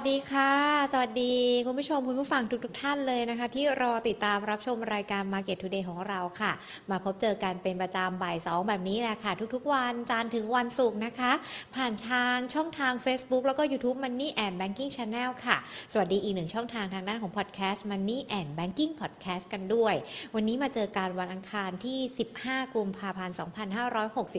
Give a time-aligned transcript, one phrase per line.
[0.00, 0.52] วัสดีค่ะ
[0.92, 1.34] สวัสดี
[1.66, 6.52] คุณผู้ชมคุณผู้ฟังทุกๆทท่านเลยนะคะ ที่รอติดตามรับชมรายการ Market Today ของเราค่ะ
[6.90, 11.32] มาพบเจอกันเป็นประจำบ่ายสองแบบนี้แหละค่ะ ทุกๆ วันจันทร์ถึงวันศุกร์นะคะ
[11.74, 15.56] ผ่านทางช่องทาง Facebook แล้วก็ YouTube Money and Banking Channel ค่ะ
[15.92, 19.94] สวัสดีอีกหนึ่งช่องทางทางด้านของ Podcast Money and Banking Podcast กันด้วย
[20.34, 21.98] วันนี้มาเจอการวันอังคารที่
[22.38, 23.36] 15 กุมภาพันธ์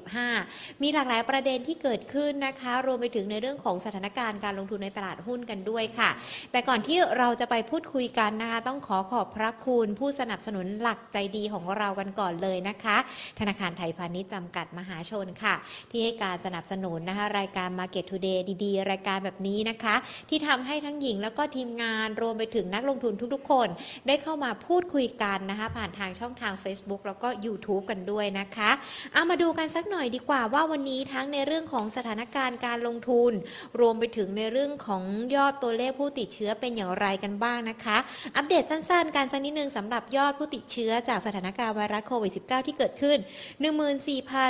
[0.10, 6.10] 2565 มีหลากหลายประเด็นที่เกิดขึ้นนะคะ รวมไปถึงในเรื่องของสถานการณ์การลงทุนในตลาดหุ้นกันด้วยค่ะ
[6.52, 12.98] แต่ก่อนที่เราจะไปพูดคุยกันนะคะ ต้องขอขอบพระคุณผู้สนับสนุนหลักใจดีของเรากันก่อนเลยนะคะ
[13.40, 15.56] ธนาคารไทยพาณิชย์จำกัดมหาชนค่ะ
[15.92, 19.96] ที่ให้การสนับสนุนนะคะ รายการ Market Today ดีๆ รายการแบบนี้นะคะ
[20.30, 23.68] ที่ทำให้ทั้งหญิงแล้วก็ทีมงานรวมไปถึงนักลงทุนทุกๆ คน
[24.08, 28.70] ได้เข้ามาพูดคุยกันนะคะ ผ่านทางช่องทาง Facebook แล้วก็ YouTube กันด้วยนะคะ
[29.14, 33.32] เอามาดูกันสักหน่อยดีกว่าว่าวันนี้ทั้งในเรื่องของสถานการณ์การลงทุน
[33.80, 35.04] รวมไปถึงในเรื่องของ
[35.36, 37.98] ยอดตัวเลขผู้ติดเชื้อเป็นอย่างไรกันบ้างนะคะ
[38.36, 43.18] อัปเดตสั้นๆ การสักนิดนึงสำหรับยอดผู้ติดเชื้อจากสถานการณ์ไวรัสโควิด -19 ที่เกิดขึ้น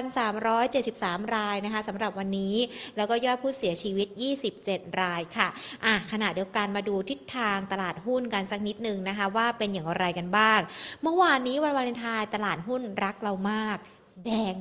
[0.01, 2.55] 14,373 รายนะคะสำหรับวันนี้
[2.97, 4.07] แล้วก็ยอดผู้เสียชีวิต
[4.55, 5.47] 27 รายค่ะ
[5.85, 10.59] อะขณะเดียวกันมาดูทิศทางตลาดหุ้นกันสักนิดนึงนะคะ ว่าเป็นอย่างไรกันบ้าง
[11.03, 13.77] เมื่อวานนี้วันวาเลนไทน์ตลาดหุ้นรักเรามาก
[14.25, 14.55] แดง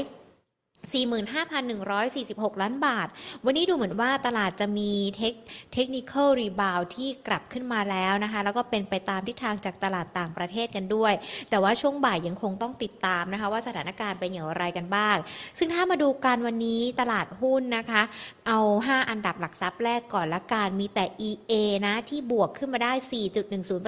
[0.94, 3.08] 45,146 ล้านบาท
[3.44, 5.34] วันนี้ดูเหมือนว่าตลาดจะมีเทค
[5.74, 11.12] เทคนิคอลรีบาวที่กลับขึ้นมาแล้วนะคะ แล้วก็เป็นไปตามทิศทางจากตลาดต่างประเทศกันด้วย
[11.50, 15.16] แต่ว่าช่วงบ่ายยังคงต้องติดตามนะคะ ว่าสถานการณ์เป็นอย่างไรกันบ้าง
[15.58, 18.02] ซึ่งถ้ามาดูการวันนี้ตลาดหุ้นนะคะ
[18.48, 21.52] เอา 5 อันดับหลักทรัพย์แรกก่อนละกันมีแต่ EA
[21.86, 22.92] นะที่บวกขึ้นมาได้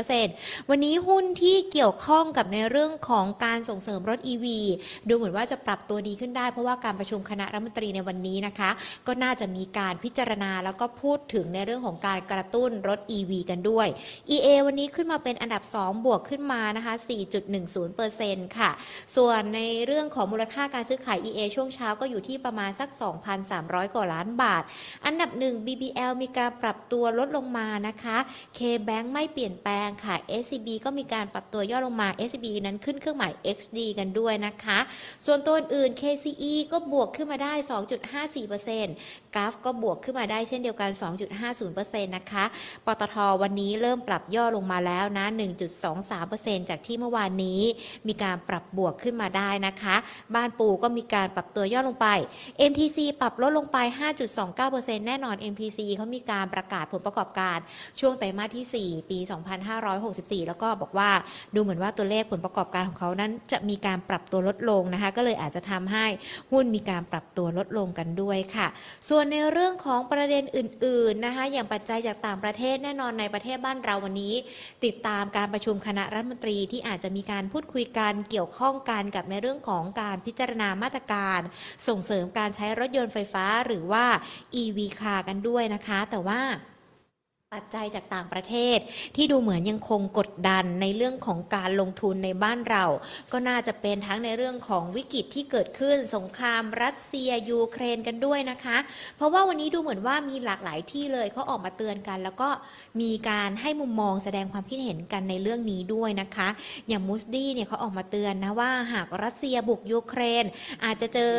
[0.07, 4.47] 4.10%วันนี้หุ้นที่เกี่ยวข้องกับในเรื่องของการส่งเสริมรถ EV
[5.09, 8.71] ดูเหมือนว่าจะปรับตัวดีขึ้นได้เพราะว่าการการประชุมคณะรัฐมนตรีในวันนี้นะคะ
[9.07, 13.89] ก็น่าจะมีการพิจารณาแล้วก็พูดถึงในเรื่องของการกระตุ้นรถ EV กันด้วย
[14.35, 16.95] EA วันนี้ขึ้นมาเป็นอันดับ 2 บวกขึ้นมานะคะ
[17.77, 18.71] 4.10%ค่ะ
[19.17, 22.89] ส่วนในเรื่องของมูลค่าการซื้อขาย EA ช่วงเช้าก็อยู่ที่ประมาณสัก
[23.43, 24.63] 2,300 กว่าล้านบาท
[25.07, 28.19] อันดับ 1 BBL มีการปรับตัวลดลงมานะคะ
[28.59, 34.79] KBank ไม่เปลี่ยนแปลงค่ะ SCB ก็มีการปรับตัวย่อลงมา SCB นั้นขึ้นเครื่องหมาย XD กันด้วยนะคะ
[35.27, 37.53] ส่วนตัวอื่น KCE ก็บวกขึ้นมาได้
[38.29, 40.91] 2.54%กราฟก็บวกขึ้นมาได้เช่นเดียวกัน
[41.49, 42.45] 2.50%นะคะ
[42.87, 45.27] ปตทวันนี้เริ่มปรับย่อลงมาแล้วนะ
[45.99, 47.61] 1.23%จากที่เมื่อวานนี้
[48.09, 49.97] มีการปรับบวกขึ้นมาได้นะคะ
[50.35, 52.09] บ้านปูก็มีการปรับตัวย่อลงไป
[52.71, 53.79] MTC ปรับลดลงไป
[54.43, 57.59] 5.29%แน่นอน MTC เขามีการประกาศผลประกอบการ
[58.01, 59.19] ช่วงไตรมาสที่ 4 ปี
[59.79, 61.11] 2564 แล้วก็บอกว่า
[61.55, 66.07] ดูเหมือนว่าตัวเลขผลประกอบการของเขานั้นจะมีการปรับตัวลดลงนะคะ ก็เลยอาจจะทำให้
[66.53, 68.67] หุ้นมีการปรับตัวลดลงกันด้วยค่ะ
[69.09, 74.35] ส่ววนในเรื่องของประเด็นอื่นๆนะคะอย่างปัจจัยจากต่างประเทศแน่นอนในประเทศบ้านเราวันนี้
[74.85, 81.41] ติดตามการประชุมคณะรัฐมนตรีที่อาจจะมีการพูดคุยกันเกี่ยวข้องกันกับในเรื่องของการพิจารณามาตรการ
[81.89, 84.05] ส่งเสริมการใช้รถยนต์ไฟฟ้าหรือว่า
[84.63, 86.41] EV car กันด้วยนะคะ แต่ว่า
[87.57, 88.79] ปัจจัยจากต่างประเทศ
[89.17, 92.85] ที่ดูเหมือนยังคงกดดันในเรื่องของการลงทุนในบ้านเรา
[93.33, 98.79] ก็น่าจะเป็นทั้งในเรื่องของวิกฤตที่เกิดขึ้น สงครามรัสเซียยูเครนกันด้วยนะคะ
[99.17, 102.49] เพราะว่าวันนี้ดูเหมือนว่ามีหลากหลายที่เลยเขาออกมาเตือนกัน แล้วก็
[103.01, 106.49] มีการให้มุมมองแสดงความคิดเห็นกันในเรื่องนี้ด้วยนะคะ
[106.89, 110.45] อย่างมูสดี้เนี่ยเขาออกมาเตือนนะว่าหากรัสเซียบุกยูเครน
[110.85, 111.33] อาจจะเจอ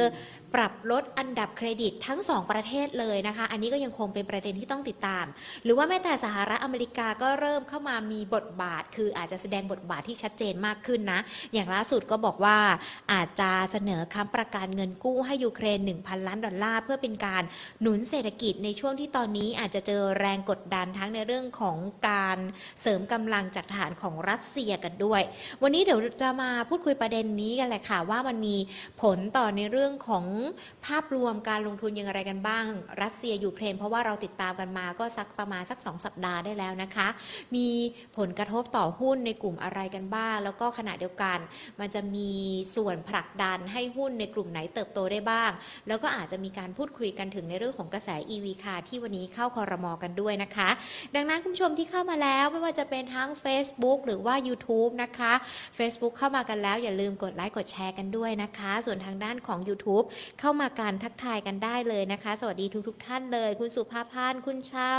[0.56, 5.26] ปรับลดอันดับเครดิตทั้ง 2 ประเทศเลยนะคะ อันนี้ก็ยังคงเป็นประเด็นที่ต้องติดตาม
[5.64, 11.20] หรือว่าแม้แต่สหรัฐอเมริกาก็เริ่มเข้ามามีบทบาท คืออาจจะแสดงบทบาทที่ชัดเจนมากขึ้นนะ
[11.53, 12.58] อย่างล่าสุดก็บอกว่า
[13.14, 17.44] อาจจะเสนอค้ำประกันเงินกู้ให้ยูเครน 1,000 ล้านดอลลาร์เพื่อเป็นการ
[17.82, 21.78] หนุนเศรษฐกิจในช่วงที่ตอนนี้อาจจะเจอแรงกดดันทั้งในเรื่องของ
[22.09, 22.38] การ
[22.82, 25.22] เสริมกำลังจากฐานของรัสเซียกันด้วย
[25.62, 28.58] วันนี้เดี๋ยวจะมาพูดคุยประเด็นนี้กันแหละค่ะว่ามันมี
[29.02, 30.26] ผลต่อในเรื่องของ
[30.86, 32.66] ภาพรวมการลงทุนยังอะไรกันบ้าง
[33.02, 37.08] รัสเซียยูเครน เพราะว่าเราติดตามกันมาก็สักประมาณสัก 2 สัปดาห์ได้แล้วนะคะ
[37.56, 37.68] มี
[38.18, 41.38] ผลกระทบต่อหุ้นในกลุ่มอะไรกันบ้าง แล้วก็ขณะเดียวกัน
[41.80, 42.32] มันจะมี
[42.76, 45.52] ส่วนผลักดันให้หุ้นในกลุ่มไหนเติบโตได้บ้าง
[45.88, 50.70] แล้วก็อาจจะมีการพูดคุยกันถึงในเรื่องของกระแส EV คาที่วันนี้เข้าคอรมอกันด้วยนะคะ
[51.16, 55.34] ดังนั้นคุณผู้ชมที่เข้ามาแล้วไม่ว่าจะเป็นทั้ง Facebook หรือว่า YouTube นะคะ
[55.78, 60.06] Facebook เข้ามากันแล้วอย่าลืมกดไลค์กดแชร์กันด้วยนะคะ ส่วนทางด้านของ YouTube
[60.40, 64.96] เข้ามาการทักทายกันได้เลยนะคะ สวัสดีทุกทท่านเลย คุณสุภาพันคุณเช่า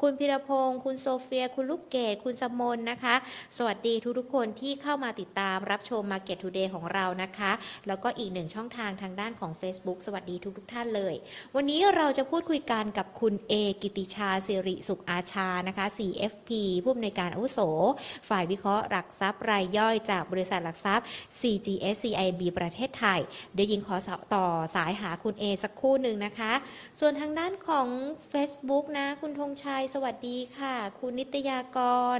[0.00, 3.14] คุณพิรพงศ์คุณโซเฟีย คุณลูกเกดคุณสมนนะคะ
[3.56, 7.52] สวัสดีทุกๆคนที่เข้ามาติดตามรับชม Market Today ของเรานะคะ
[7.86, 11.14] แล้วก็อีกหนึ่งช่องทางทางด้านของ Facebook สวัสดีทุกๆท่านเลย
[11.56, 16.50] วันนี้เราจะพูดคุยกันกับคุณเอกิติชาสิริสุขอาชานะคะ CFP
[16.82, 17.60] ผู้อำนวยการอาวุโส
[18.28, 21.06] ฝ่ายวิเคราะห์หลักทรัพย์รายย่อยจากบริษัทหลักทรัพย์
[21.40, 23.20] CGS CIB ประเทศไทย
[23.54, 23.96] เดี๋ยวยิงขอ
[24.34, 26.52] ต่อสายหาคุณเอสักครู่หนึ่งนะคะ
[27.00, 27.88] ส่วนทางด้านของ
[28.32, 31.78] Facebook นะ คุณธงชัยสวัสดีค่ะ คุณนิตยาก
[32.16, 32.18] ร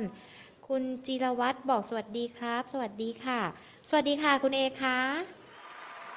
[0.69, 3.41] คุณจิรวัตรบอกสวัสดีครับ สวัสดีค่ะ
[3.89, 4.99] สวัสดีค่ะคุณเอคะ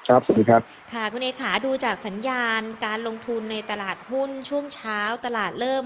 [0.08, 0.62] ครับสวัสดีครับ
[0.94, 5.86] ค่ะ คุณเอขาดูจากสัญญาณการลงทุนในตลาดหุ้นช่วงเช้าตลาดเริ่ม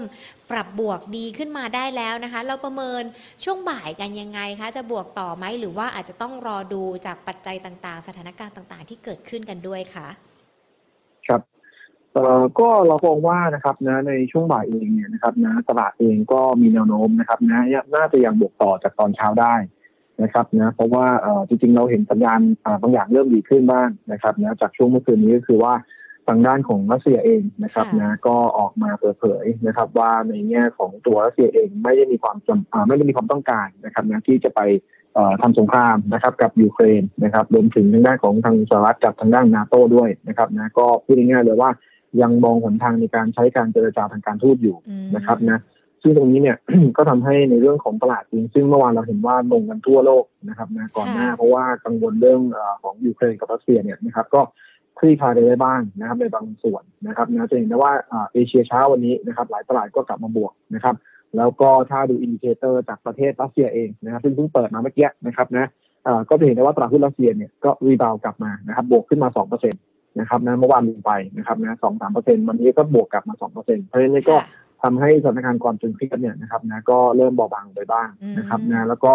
[0.50, 3.02] ปรับบวกดีขึ้นมาได้แล้วนะคะ เราประเมิน
[3.44, 10.33] ช่วงบ่ายกันยังไงคะ จะบวกต่อไหมหรือว่าอาจจะต้องรอดูจากปัจจัยต่างๆ สถานการณ์ต่างๆ ที่เกิดขึ้นกันด้วยคะครับ
[12.14, 17.64] เอ่อก็เรามองว่านะครับนะในช่วงบ่ายเองเนี่ยนะครับนะตลาดเองก็มีแนวโน้มนะครับนะ
[17.94, 19.54] น่าจะยังบวกต่อจากตอนเช้าได้
[20.22, 25.74] นะครับนะเพราะว่าเอ่อจริงๆเราเห็นสัญญาณอ่าบางอย่างเริ่มดีขึ้นบ้างนะครับนะจากช่วงเมื่อคืนนี้ก็คือว่า
[26.28, 34.60] ทางด้านของรัสเซียเองนะครับค่ะนะก็ออกมาเปิดเผยนะครับ ว่าในแง่ของตัวรัสเซียเองไม่ได้มีความจำอ่าไม่ได้มีความต้องการนะครับนะที่จะไป
[35.14, 41.70] เอ่อทำสงครามนะครับกับยูเครนนะครับรวมถึงทางด้านของทางสหรัฐกับทางด้านนาโต้ด้วยนะครับนะก็พูดง่ายๆเลยว่า
[42.22, 45.60] ยังมองหนทางในการใช้การเจรจาทางการทูตอยู่อืมนะครับนะ
[46.02, 46.56] ซึ่งตรงนี้เนี่ย
[46.96, 54.40] ก็ทำให้ในเรื่องของตลาดจริงซึ่งเมื่อวานเราเห็นว่าลงกันทั่วโลกนะครับนะก่อนหน้าเพราะว่ากังวลเรื่องเออของยูเครนกับรัสเซียเนี่ยนะครับก็
[54.98, 60.94] คลี่คลายไปได้บ้างนะครับในบางส่วนนะครับนะจะเห็นได้ว่าอ่าเอเชียเช้าวันนี้นะครับหลายตลาดก็กลับมาบวกนะครับ
[61.36, 65.66] แล้วก็ถ้าดู indicator จากประเทศรัสเซียเองนะครับซึ่งเพิ่งเปิดมาเมื่อกี้นะครับนะ
[66.04, 74.46] เอ่อก็จะเห็นได้ว่าตลาดหุ้นรัสเซียเนี่ยก็ rebound กลับมานะครับบวกขึ้นมา2%นะครับนะเมื่อวานลงไปนะครับนะสองสามเปอร์เซ็นต์วันนี้ก็บวกกลับมา2%เพราะฉะนั้นก็ค่ะ
[74.82, 78.08] ทำให้สถานการณ์ความตึงเครียดเนี่ยนะครับนะก็เริ่มเบาบางไปบ้าง
[78.38, 79.12] นะครับอืมนะแล้วก็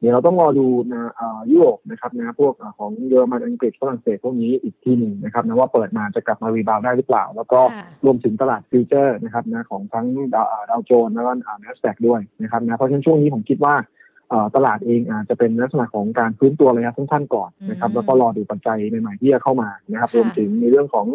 [0.00, 13.99] เดี๋ยวเราต้องรอดูนะเอ่อยุโรปนะครับนะพวกเอ่อของเยอรมันอังกฤษฝรั่งเศสพวกนี้อีกทีหนึ่งนะครับนะว่าเปิดมาจะกลับมา rebound ได้หรือเปล่า แล้วก็ค่ะรวมถึงตลาด future นะครับนะของทั้งดาวอ่าดาวโจนส์แล้วก็อ่า NASDAQ ด้วยนะครับนะเพราะฉะนั้นช่วงนี้ผมคิดว่าเอ่อ
[14.56, 21.06] ตลาดเองอาจจะเป็นลักษณะของการฟื้นตัวระยะสั้นๆก่อนนะครับอืมแล้วก็รอดูปัจจัยใหม่ๆที่จะเข้ามานะครับค่ะรวมถึงในเรื่องของ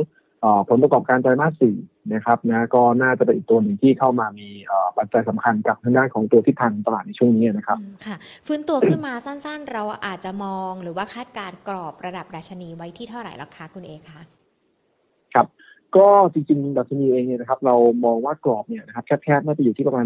[0.42, 1.76] เอ่อผลประกอบการไตรมาสสี่
[2.14, 8.16] นะครับนะก็น่าจะเป็นอีกตัวหนึ่งที่เข้ามามีเอ่อปัจจัยสำคัญกับทางด้านของตัวทิศทางตลาดในช่วงนี้นะครับอืมค่ะ
[8.48, 14.22] ฟื้นตัวขึ้นมาสั้นๆ เราอาจจะมองหรือว่าคาดการณ์กรอบระดับดัชนีไว้ที่เท่าไหร่แล้วคะคุณเอคะ
[15.98, 17.76] ก็จริงๆดัชนีเองเนี่ยนะครับ เรา
[18.06, 20.06] มองว่ากรอบเนี่ยนะครับแคบๆน่าจะอยู่ที่ประมาณ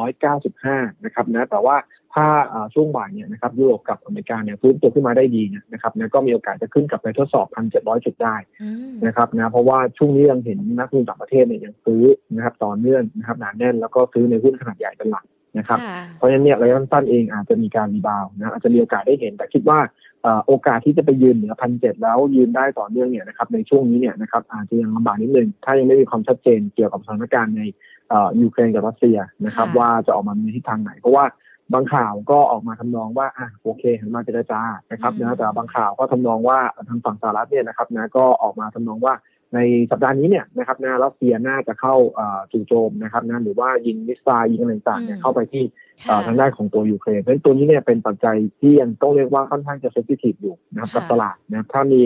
[0.00, 1.76] 1,695 นะครับนะแต่ว่า
[2.14, 12.02] ถ้าอ่าช่วงบ่ายเนี่ยนะครับยุโรปกับอเมริกาเนี่ยฟื้นตัวขึ้นมาได้ดีเนี่ยนะครับนะก็มีโอกาสจะขึ้นกลับไปทดสอบ 1,700 จุดได้อืมนะครับนะเพราะว่าช่วงนี้ยังเห็นนักลงทุนต่างประเทศเนี่ยยังซื้อ
[12.34, 15.24] นะครับต่อเนื่องนะครับหนาแน่นแล้วก็ซื้อในหุ้นขนาดใหญ่เป็นหลัก
[15.58, 19.78] นะครับค่ะเพราะฉะนั้นเนี่ยระยะสั้นๆเองอาจจะมีการ rebound นะอาจจะมีโอกาสได้เห็น แต่คิดว่า
[20.22, 27.62] เอ่อโอกาสที่จะไปยืนเหนือพันเจ็ดแล้วยืนได้ต่อเนื่องเนี่ยนะครับในช่วงนี้เนี่ยนะครับอาจจะยังลำบากนิดนึงถ้ายังไม่มีความชัดเจนเกี่ยวกับสถานการณ์ใน
[28.08, 31.24] เอ่อยูเครนกับรัสเซียนะครับค่ะว่าจะออกมาในทิศทางไหน เพราะว่า
[31.72, 34.60] บางข่าวก็ออกมาทำนองว่าอะโอเคหันมาเจรจา
[34.92, 39.14] นะครับนะแต่บางข่าวก็ทำนองว่าทางฝั่งสหรัฐเนี่ยนะครับนะก็ออกมาทำนองว่า
[39.54, 39.58] ใน
[39.90, 45.64] สัปดาห์นี้เนี่ยนะครับนะรัสเซียน่าจะเข้าเอ่อจู่โจมนะครับนะหรือว่ายิง missile ยิงอะไรต่างๆเนี่ยเข้าไปที่
[46.06, 52.00] เอ่อทางด้านของตัวยูเครนเพราะฉะนั้นตัวนี้เนี่ยเป็นปัจจัยที่ยังต้องเรียกว่าค่อนข้างจะ sensitive อยู่นะครับค่ะกับตลาดนะครับถ้ามี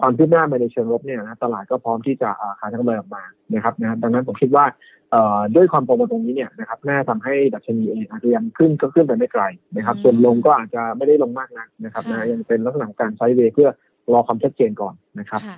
[0.00, 4.64] ความคืบหน้าไปในเชิงลบเนี่ยนะตลาดก็พร้อมที่จะเอ่อขายทั้งเบอร์ออกมานะครับนะดังนั้นผมคิดว่า
[5.12, 9.42] เอ่อด้วยความโปรโมทตรงนี้เนี่ยนะครับน่าทำให้ดัชนีเองอาจจะยังขึ้นก็ขึ้นไปไม่ไกล
[9.76, 13.68] นะครับอืมส่วนลงก็อาจจะไม่ได้ลงมากนักนะครับค่ะนะยังเป็นลักษณะของการไซด์เวย์เพื่อ
[14.14, 15.56] รอความชัดเจนก่อนนะครับค่ะ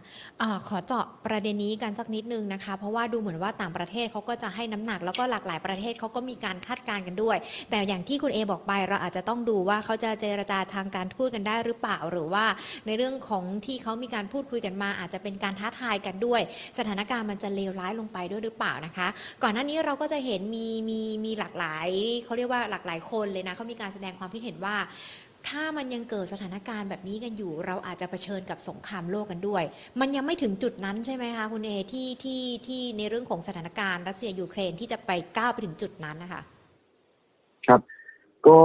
[0.69, 7.37] ขอเจาะประเด็นนี้กันสักนิดนึงนะคะ เพราะว่าดูเหมือนว่าต่างประเทศเขาก็จะให้น้ำหนักแล้วก็หลากหลายประเทศเขาก็มีการคาดการณ์กันด้วย
[7.71, 12.45] แต่อย่างที่คุณเอบอกไปเราอาจจะต้องดูว่าเขาจะเจรจาทางการทูตกันได้หรือเปล่า หรือว่า
[12.87, 16.41] ในเรื่องของที่เขามีการพูดคุยกันมา อาจจะเป็นการท้าทายกันด้วย
[16.79, 19.09] สถานการณ์มันจะเลวร้ายลงไปด้วยหรือเปล่านะคะ
[19.43, 21.89] ก่อนหน้านี้เราก็จะเห็นมีมีมีหลากหลาย
[22.25, 24.77] เขาเรียกว่าหลากหลายคนเลยนะเขามีการแสดงความคิดเห็นว่า
[25.49, 29.63] ถ้ามันยังเกิดสถานการณ์แบบนี้กันอยู่ เราอาจจะเผชิญกับสงครามโลกกันด้วย
[30.01, 36.43] มันยังไม่ถึงจุดนั้นใช่ไหมคะคุณเอที่ที่ที่ในเรื่องของสถานการณ์รัสเซียยูเครนที่จะไปก้าวไปถึงจุดนั้นนะคะ
[37.67, 37.81] ครับ
[38.49, 38.61] ก็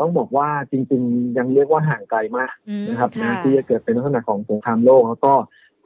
[0.00, 5.34] ต้องบอกว่าจริง ๆ ยังเรียกว่าห่างไกลมากอืมนะครับค่ะนะที่จะเกิดเป็นลักษณะของสงครามโลกแล้วก็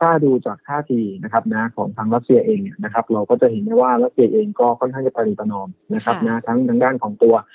[0.00, 7.46] ถ้าดูจากท่าทีนะครับนะของทางรัสเซียเองเนี่ยนะครับ เราก็จะเห็นได้ว่ารัสเซียเองก็ค่อนข้างจะปฏิประนอมนะครับค่ะนะทั้งทางด้านของตัวเอ่อ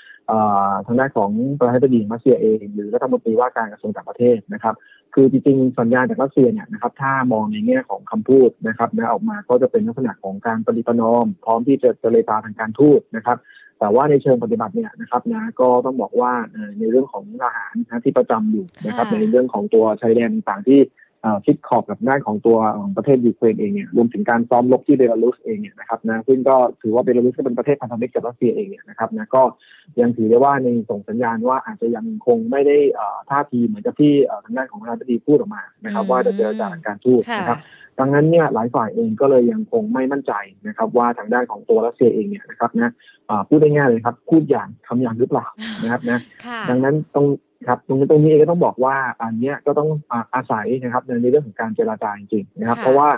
[0.88, 4.76] ทางด้านของประธานาธิบดีรัสเซียเอง หรือรัฐมนตรีว่าการกระทรวงต่างประเทศนะครับ
[5.14, 13.38] คือจริงๆสัญญาณจากรัสเซียเนี่ยนะครับ ถ้ามองในแง่ของคำพูดนะครับนะออกมาก็จะเป็นลักษณะของการปฏิประนอม พร้อมที่จะเจรจาทางการทูตนะครับ
[13.80, 21.03] แต่ว่าในเชิงปฏิบัติเนี่ยนะครับนะก็ต้องบอกว่าเอ่อในเรื่องของทหารนะที่ประจำอยู่นะครับค่ะในเรื่องของตัวชายแดนต่างๆที่เอ่อ
[21.46, 29.44] ชิดขอบกับด้านของตัวของประเทศยูเครนเองเนี่ยรวมถึงการซ้อมรบที่เบลารุสเองเนี่ยนะครับนะซึ่งก็ถือว่าเบลารุสก็เป็นประเทศพันธมิตรกับรัสเซียเองเนี่ยนะครับนะก็
[30.02, 37.60] ยังถือได้ว่าในส่งสัญญาณว่าอาจจะยังคงไม่ได้เอ่อท่าทีเหมือนกับที่เอ่อทางด้านของประธานาธิบดีพูดออกมานะครับอืมว่าจะเจรจาทางการทูตค่ะนะครับ
[38.00, 40.34] ดังนั้นเนี่ยหลายฝ่ายเองก็เลยยังคงไม่มั่นใจ
[40.68, 42.92] นะครับ ว่าทางด้านของตัวรัสเซียเองเนี่ยนะครับนะ
[43.30, 45.46] อ่าพูดได้ง่ายเลยครับพูดอย่างทำอย่างหรือเปล่า
[45.84, 47.26] นะครับนะค่ะดังนั้นตรง
[47.68, 53.10] ครับตรงนี้ตรงนี้เองก็ต้องบอกว่าอันเนี้ยก็ต้องอาอาศัยนะครับในเรื่องของการเจรจาจริงๆนะครับค่ะเพราะว่า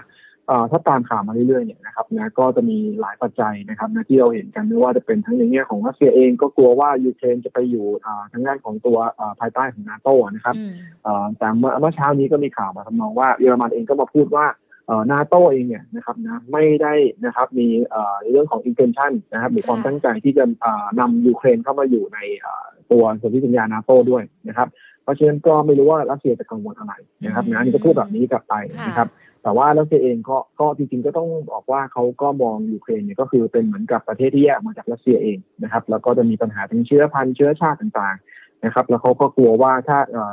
[0.47, 10.71] เอ่อถ้าตามข่าวมาเรื่อยๆเนี่ยนะครับนะก็จะมีหลายปัจจัยนะครับนะที่เราเห็นกันไม่ว่าจะเป็นทั้งในแง่ของรัสเซียเองก็กลัวว่ายูเครนจะไปอยู่อ่าทางด้านของตัวอ่าภายใต้ของนาโตนะครับอืม
[11.03, 14.64] เอ่อแต่เมื่อเมื่อเช้านี้ก็มีข่าวมาทำนองว่าเยอรมันเองก็มาพูดว่าเอ่อ
[15.11, 16.93] นาโตเองเนี่ยนะครับนะไม่ได้
[17.25, 24.67] นะครับมีเอ่อในเรื่องของ intention นะครับหรือความค่ะตั้งใจที่จะอ่านำยูเครนเข้ามาอยู่ในเอ่อตัวสนธิสัญญานาโตด้วยนะครับ
[25.03, 26.93] เพราะฉะนั้นก็ไม่รู้ว่ารัสเซียจะกังวลอะไร
[27.25, 29.09] นะครับอืมนะอันนี่ก็พูดแบบนี้กลับไปค่ะนะครับ
[29.43, 40.31] แต่ว่ารัสเซียเองก็ก็จริงๆก็ต้องบอกว่าเขาก็มองยูเครนเนี่ยก็คือเป็นเหมือนกับประเทศที่แยกออกมาจากรัสเซียเองนะครับ แล้วก็จะมีปัญหาทั้งเชื้อพันธุ์เชื้อชาติต่างๆนะครับ แล้วเขาก็กลัวว่าถ้าเอ่อ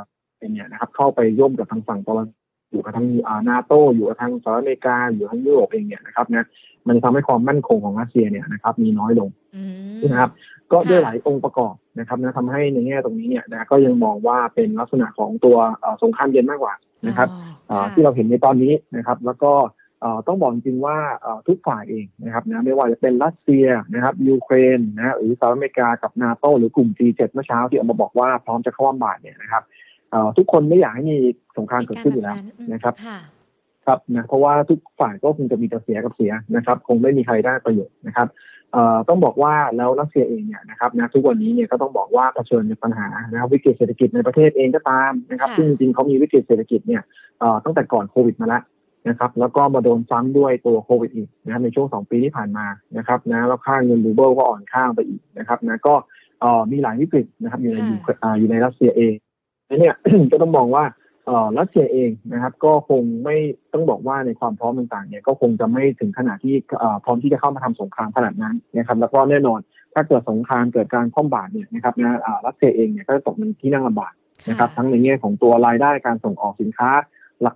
[0.51, 2.27] เนี่ยนะครับเข้าไปร่วมกับทางฝั่งตะวัน
[2.73, 6.45] อยู่กับทางอ่านาโตอยู่กับทางสหรัฐอเมริกาอยู่ทางยุโรปเองเนี่ยนะครับนะ
[6.87, 9.63] มันจะทำให้ความมั่นคงของรัสเซียเนี่ยนะครับ มีน้อยลงอื
[9.99, 10.31] มนะครับ
[10.71, 16.73] ก็ค่ะด้วยหลายองค์ประกอบนะครับนะทำให้ในแง่ตรงนี้เนี่ยนะก็ยังมองว่าเป็นลักษณะของตัวเอ่อสงครามเย็นมากกว่า
[17.07, 19.53] นะครับอ๋อเอ่อค่ะที่เราเห็นในตอนนี้นะครับ แล้วก็
[20.01, 29.72] เอ่อต้องบอกจริงๆว่าเอ่อทุกฝ่ายเองนะครับนะไม่ว่าจะเป็นรัสเซียนะครับยูเครนนะหรือสหรัฐอเมริกากับนาโตหรือกลุ่ม G7 เมื่อเช้าที่ออกมาบอกว่าพร้อมจะเข้าร่วมบาทเนี่ยนะครับเอ่อ
[30.37, 31.17] ทุกคนไม่อยากให้มี
[31.57, 32.37] สงครามเกิดขึ้นอยู่แล้ว
[32.73, 33.19] นะครับค่ะ
[33.85, 38.27] ครับนะเพราะว่าทุกฝ่ายก็คงจะมีแต่เสียกับเสียนะครับ คงไม่มีใครได้ประโยชน์นะครับ
[38.71, 47.01] เอ่อต้องบอกว่าแล้วรัสเซียเองเนี่ยนะครับนะทุกวันนี้เนี่ยก็ต้องบอกว่าเผชิญกับปัญหานะครับวิกฤตเศรษฐกิจในประเทศเองก็ตามนะครับค่ะซึ่งจริงๆเขามีวิกฤตเศรษฐกิจเนี่ย
[47.39, 48.63] เอ่อตั้งแต่ก่อนโควิดมาแล้ว
[49.09, 52.65] นะครับ แล้วก็มาโดนซ้ำด้วยตัวโควิดอีกนะครับในช่วงสองปีที่ผ่านมา
[52.97, 55.95] นะครับนะแล้วค่าเงินรูเบิลก็อ่อนค่าไปอีกนะครับนะก็
[56.41, 59.13] เอ่อมีหลายวิกฤตนะครับอยู่ในยูเครนอ่าอยู่ในรัสเซียเอง
[59.79, 59.95] เนี่ย
[60.31, 60.85] ก็ต้องมองว่า
[61.25, 63.35] เอ่อรัสเซียเองนะครับ ก็คงไม่
[63.73, 69.59] ต้องบอกว่าในความพร้อมต่างๆเนี่ยก็คงจะไม่ถึงขนาดที่เอ่อพร้อมที่จะเข้ามาทำสงครามขนาดนั้นนะครับ แล้วก็แน่นอน
[69.93, 74.13] ถ้าเกิดสงครามเกิดการคว่ำบาตรเนี่ยนะครับนะอ่ารัสเซียเองเนี่ยก็จะตกเป็นที่นั่งลำบาก
[74.49, 76.91] นะครับ ทั้งในแง่ของตัวรายได้การส่งออกสินค้า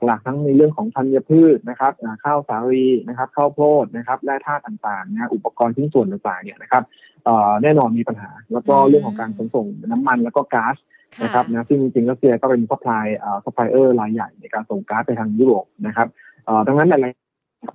[0.06, 6.84] หลักๆ ทั้งในเรื่องของธัญพืชนะครับอ่าข้าวสาลีนะครับข้าวโพดนะครับแร่ธาตุต่างๆนะอุปกรณ์ชิ้นส่วนต่างๆเนี่ยนะครับ
[7.26, 10.76] เอ่อแน่นอนมีปัญหา แล้วก็เรื่องของการขนส่งน้ำมันแล้วก็ก๊าซ
[11.24, 16.08] นะครับนะซึ่งจริงๆรัสเซียก็เป็น supply เอ่อซัพพลายเออร์รายใหญ่ในการส่งก๊าซไปทางยุโรปนะครับ
[16.46, 17.06] เอ่อดังนั้นอะไร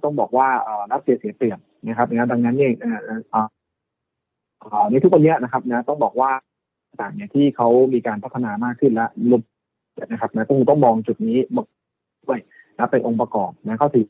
[0.05, 6.31] ต้องบอกว่าเอ่อรัสเซียเสียเปรียบนะครับนะดังนั้นเนี่ยเอ่อเอ่อเอ่อในทุกวันเนี้ยนะครับนะต้องบอกว่า
[7.01, 9.43] ต่างเนี่ยที่เขามีการพัฒนามากขึ้นแล้วรวม
[10.13, 11.39] นะครับนะต้องต้องมองจุดนี้
[12.27, 12.39] ด้วย
[12.77, 14.07] นะเป็นองค์ประกอบนะเข้าถึง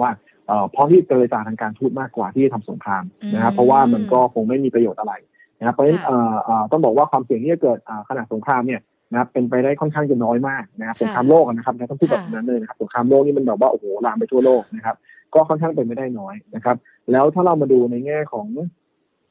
[0.00, 0.10] ว่า
[0.46, 5.12] เอ่อพร้อมที่จะเจรจาทางการทูตมากกว่าที่จะทำสงครามนะครับอืมเพราะว่ามันก็คงไม่มีประโยชน์อะไร
[5.58, 14.96] นะครับเพราะฉะนั้นค่ะเอ่อเอ่อต้องบอกว่าความเสี่ยงที่จะเกิดอ่าขณะสงครามเนี่ยนะครับเป็นไปได้ค่อนข้างจะน้อยมากนะครับค่ะสงครามโลกอะนะครับนะต้องพูดแบบค่ะนั้นเลยนะครับสงครามโลกนี่มันแบบว่าโอ้โหลามไปทั่วโลกนะครับ
[15.34, 16.76] ก็ค่อนข้างเป็นไม่ได้น้อยนะครับ
[17.12, 18.46] แล้วถ้าเรามาดูในแง่ของ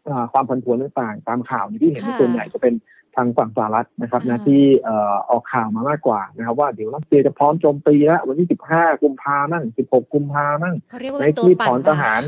[0.10, 2.74] อ่าความผันผวนต่างๆ ตามข่าวเนี่ยที่เห็นค่ะส่วนใหญ่จะเป็น
[3.18, 12.22] ทางฝั่งสหรัฐนะครับนะอ่าที่เอ่อออกข่าวมามากกว่านะครับ ว่าเดี๋ยวรัสเซียจะพร้อมโจมตีแล้ววันที่ 15 กุมภาพันธ์16 กุมภาพันธ์เขาเรียกว่าในเป็นตัวที่ปั่ถอนนทหาร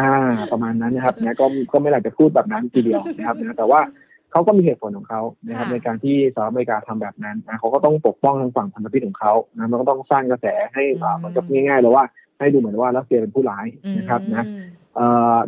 [0.00, 0.12] อ่า
[0.52, 3.80] ประมาณนั้นนะครับนะก็ก็ไม่อยากจะพูดแบบนั้นทีเดียวนะครับนะแต่ว่า
[4.32, 12.04] เขาก็มีเหตุผลของเขานะครับค่ะในการที่สหรัฐอเมริกาทำแบบนั้นนะเขาก็ต้องปกป้องทางฝั่งพันธมิตรของเขานะมันก็ต้องสร้างกระแสให้อ่าเหมือนกับง่ายๆเลยว่า
[12.38, 13.66] ให้ดูเหมือนว่ารัสเซียเป็นผู้ร้าย
[13.98, 14.77] นะครับนะอืมเอ่อ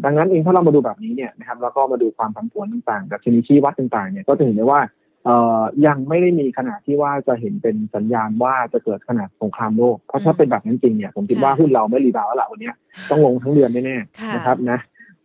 [0.05, 4.81] ดังนั้นเองถ้าเรามาดูแบบนี้เนี่ยนะครับแล้วก็มาดูความผันผวนต่างๆแบบดัชนีชี้วัดต่างๆเนี่ยก็จะเห็นได้ว่า
[5.25, 12.75] เอ่อยังไม่ได้มีขนาดที่ว่าจะเห็นเป็นสัญญาณว่าจะเกิดขนาดสงครามโลก เพราะถ้าเป็นแบบนั้นจริงเนี่ยผมคิดว่าหุ้นเราไม่ rebound แล้วล่ะวันเนี้ย
[13.11, 14.79] ต้องลงทั้งเดือนแน่ๆค่ะนะครับนะ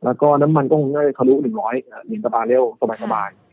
[0.05, 2.63] แล้วก็น้ำมันก็คงน่าจะทะลุหนึ่งร้อยเหรียญต่อบาร์เรล
[3.03, 3.44] สบายๆค่ะ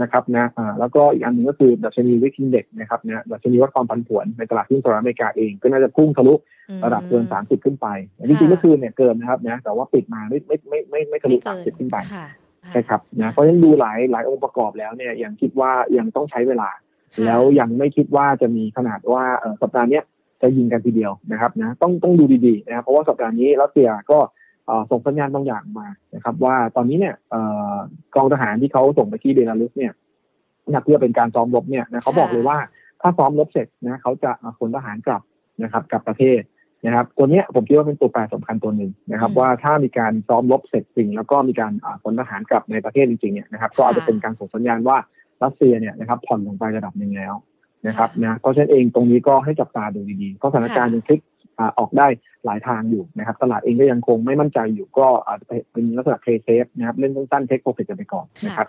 [0.00, 6.34] นะครับนะอ่าแล้วก็อีกอันหนึ่งก็คือดัชนีวิก i ินเด็กนะครับนะดัชนีวัดความผันผวนในตลาดหุ้นสหรัฐอเมริกาเองก็น่าจะพุ่งทะลุ
[6.84, 7.86] ระดับเกิน 30 ขึ้นไป
[8.28, 12.26] จริงๆเมื่อคืนเนี่ยเกินนะครับนะแต่ว่าปิดมาไม่ไม่ไม่ไม่ไม่ทะลุไม่เกิน30 ขึ้นไปค่ะ
[12.72, 16.70] ใช่ครับนะเพราะฉะนั้นดูหลายหลายองค์ประกอบแล้วเนี่ยยังคิดว่ายังต้องใช้เวลา
[17.14, 20.04] ค่ะแล้วยังไม่คิดว่าจะมีขนาดว่าเอ่อสัปดาห์เนี้ย
[20.42, 24.39] จะยิงกันทีเดียวนะครับนะต้องต้องดูดีๆนะครับเพราะว่าสัปดาห์นี้รัสเซียก็เอ่อ
[24.90, 27.42] ส่งสัญญาณบางอย่างมานะครับ ว่าตอนนี้เนี่ยเอ่
[27.74, 27.76] อ
[28.14, 29.92] กองทหารที่เขาส่งไปที่เบลารุสเนี่ย
[30.70, 32.58] นะเพื่อเป็นการซ้อมรบเนี่ยนะเขาบอกเลยว่า
[33.00, 35.22] ถ้าซ้อมรบเสร็จนะเขาจะเอาขนทหารกลับ
[35.62, 36.40] นะครับ กลับประเทศ
[36.86, 44.96] นะครับ ตัวเนี้ยผมคิดว่าเป็นตัวแปรสำคัญตัวหนึ่งนะครับอืมว่าถ้ามีการซ้อมรบเสร็จจริง แล้วก็มีการอ่าขนทหารกลับในประเทศจริงๆเนี่ยนะครับก็อาจจะเป็นการส่งสัญญาณว่า
[45.42, 47.34] รัสเซียเนี่ยนะครับผ่อนลงไประดับหนึ่งแล้ว
[47.86, 51.20] นะครับนะเพราะฉะนั้นเองตรงนี้ก็ให้จับตาดูดีๆเพราะสถานการณ์ยังพลิก
[51.58, 52.06] อ่าออกได้
[52.44, 58.68] หลายทางอยู่นะครับ ตลาดเองก็ยังคงไม่มั่นใจอยู่ก็อาจจะเป็นลักษณะเทเซฟนะครับเล่นสั้นๆเทคโปรฟิตกันไปก่อนนะครับ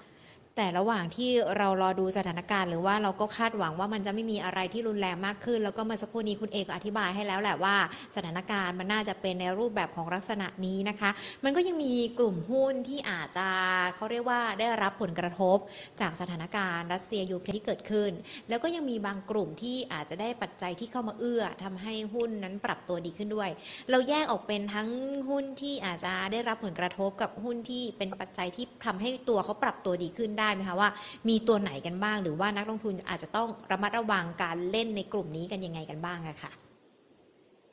[0.56, 7.76] แต่ระหว่างที่เรารอดูสถานการณ์ หรือว่าเราก็คาดหวังว่ามันจะไม่มีอะไรที่รุนแรงมากขึ้น แล้วก็เมื่อสักครู่นี้คุณเอกอธิบายให้แล้วแหละว่า
[8.16, 11.10] สถานการณ์มันน่าจะเป็นในรูปแบบของลักษณะนี้นะคะ
[11.44, 13.48] มันก็ยังมีกลุ่มหุ้นที่อาจจะ
[13.96, 15.58] เขาเรียกว่าได้รับผลกระทบ
[16.02, 18.12] จากสถานการณ์รัสเซียยูเครนที่เกิดขึ้น
[18.50, 23.50] แล้วก็ยังมีบางกลุ่มที่อาจจะได้ปัจจัยที่เข้ามาเอื้อทำให้หุ้นนั้นปรับตัวดีขึ้นด้วย
[23.90, 24.90] เราแยกออกเป็นทั้ง
[25.30, 30.90] หุ้นที่อาจจะได้รับผลกระทบกับหุ้นที่เป็นปัจจัยที่ทำให้ตัวเขาปรับตัวดีขึ้นได้ไหมคะว่า
[31.30, 36.52] มีตัวไหนกันบ้าง หรือว่านักลงทุนอาจจะต้องระมัดระวังการเล่นในกลุ่มนี้กันยังไงกันบ้างอะค่ะ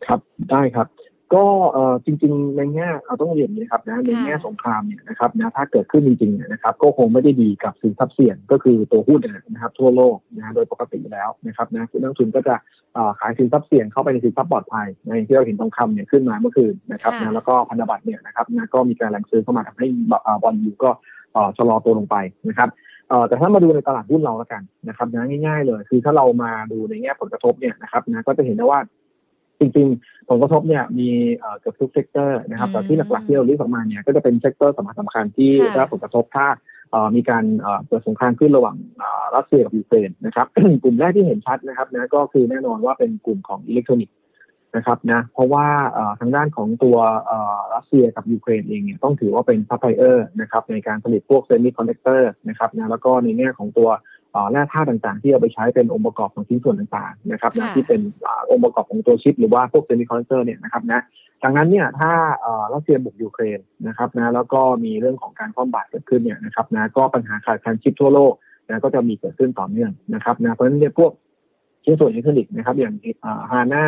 [0.06, 0.20] ครับ
[0.50, 0.88] ได้ครับ
[1.34, 9.20] ก็เอ่อจริง ๆ ในแง่เอาต้องเรียนอย่างนี้นะครับนะในแง่ค่ะสงครามเนี่ยนะครับนะถ้าเกิดขึ้นจริงๆเนี่ยนะครับ ก็คงไม่ได้ดีกับสินทรัพย์เสี่ยงก็คือตัวหุ้น
[9.52, 12.54] นะครับ ทั่วโลกนะฮะโดยปกติอยู่แล้วนะครับนะนักลงทุนก็จะ
[12.94, 21.17] เอ่อขายสินทรัพย์เสี่ยงเข้าไปในสินทรัพย์ปลอดภัยในอย่างที่เราเห็นทองคำเนี่ยขึ้นมาเมื่อคืนนะครับค่ะนะแล้วก็พันธบัตรเนี่ยนะครับนะก็มีการแรงซื้อเข้ามาทำให้บอ่าบอลยูก็เอ่อ
[21.56, 22.16] ชะลอตัวลงไป
[22.48, 22.68] นะครับ
[23.08, 28.80] เอ่อแต่ถ้ามาดูในตลาดหุ้นเราแล้วกันนะครับนะง่ายๆเลย คือถ้าเรามาดูในแง่ผลกระทบเนี่ยนะครับนะก็จะเห็นได้ว่า
[29.60, 36.46] จริงๆ ผลกระทบเนี่ยมีเอ่อเกือบทุก sector นะครับอืมแต่ที่หลักๆที่เรา list ออกมาเนี่ยก็จะเป็น sector สำคัญสำคัญที่ค่ะได้รับผลกระทบถ้า
[36.90, 40.46] เอ่อมีการเอ่อเกิดสงครามขึ้นระหว่างเอ่อรัสเซียกับยูเครนนะครับ
[40.82, 44.14] กลุ่มแรกที่เห็นชัดนะครับนะก็คือแน่นอนว่าเป็นกลุ่มของอิเล็กทรอนิกส์
[44.76, 46.96] นะครับนะเพราะว่าเอ่อทางด้านของตัว
[47.26, 53.88] เอ่อรัสเซียกับยูเครนเองเนี่ยต้องถือว่าเป็นซัพพลายเออร์นะครับในการผลิตพวก semiconductor นะครับนะแล้วก็ในแง่ของตัว
[54.32, 61.00] เอ่อแร่ธาตุต่างๆ ที่เอาไปใช้เป็นองค์ประกอบของชิ้นส่วนต่างๆนะครับนะค่ะที่เป็นอ่าองค์ประกอบของตัวชิป หรือว่าพวก semiconductor เนี่ยนะครับนะ
[61.42, 68.32] ดังนั้นเนี่ยถ้าเอ่อรัสเซียบุกยูเครนนะครับนะแล้วก็มีเรื่องของการคว่ำบาตรเกิดขึ้นเนี่ยนะครับนะก็ปัญหาขาดแคลนชิปทั่วโลก
[68.68, 71.10] นะก็จะมีเกิดขึ้นต่อเนื่องนะครับนะเพราะฉะนั้นเนี่ยพวก
[71.84, 72.94] ชิ้นส่วนอิเล็กทรอนิกส์นะครับอย่าง
[73.50, 73.84] ฮาน่า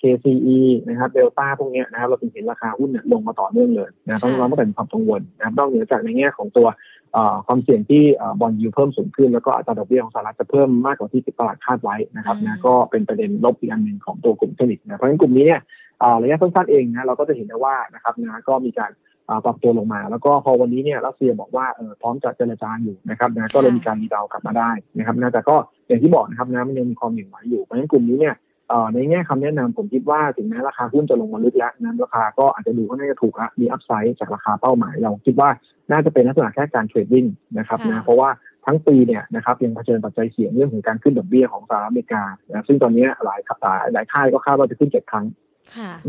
[0.00, 0.58] KCE
[0.88, 6.66] นะครับเดลต้าพวกเนี้ยนะครับเราถึงเห็นราคาหุ้นเนี่ยลงมาต่อเนื่องเลยนะต้องค่ะเราต้องเป็นความกังวลนะครับนอกเหนือจากในแง่ของตัว
[7.12, 15.60] เอ่อความเสี่ยงที่เอ่อ bond yield เพิ่มสูงขึ้น แล้วก็อัตราดอกเบี้ยของสหรัฐจะเพิ่มมากกว่าที่ตลาดคาดไว้นะครับอืมนะก็เป็นประเด็นลบอีกอันหนึ่งของตัวกลุ่มเทคนิคนะเพราะฉะนั้นกลุ่มนี้เนี่ย
[16.00, 18.92] เอ่อระยะสั้นๆเองนะเราก็จะเห็นได้ว่านะครับนะก็มีการ
[19.26, 25.56] เอ่อปรับตัวลงมา แล้วก็พอวันนี้เนี่ยรัสเซียบอกว่าเออพร้อมจะเจรจาอยู่นะครับนะก็เลยมีการรีดาวกลับมาได้นะครับนะแต่ก็
[25.88, 28.47] อย่างที่บอกนะครับนะมันยังมีความหยิ่งไหวอยู่เพราะฉะนั้นกลุ่มนี้เนี่ยเอ่อ
[28.94, 35.50] ในแง่คำแนะนำผมคิดว่าถึงแม้ราคาหุ้นจะลงมาลึกแล้วนะราคาก็อาจจะดูว่าน่าจะถูกละมีอัพไซด์จากราคาเป้าหมาย เราคิดว่า
[35.90, 37.26] น่าจะเป็นลักษณะแค่การเทรดดิ้ง
[37.58, 38.28] นะครับนะเพราะว่า
[38.66, 45.26] ทั้งปีเนี่ยนะครับยังเผชิญปัจจัยเสี่ยงเรื่องของการขึ้นดอกเบี้ยของสหรัฐอเมริกานะซึ่งตอนนี้หลายหลายหลายค่ายก็คาดว่าจะขึ้นเจ็ดครั้ง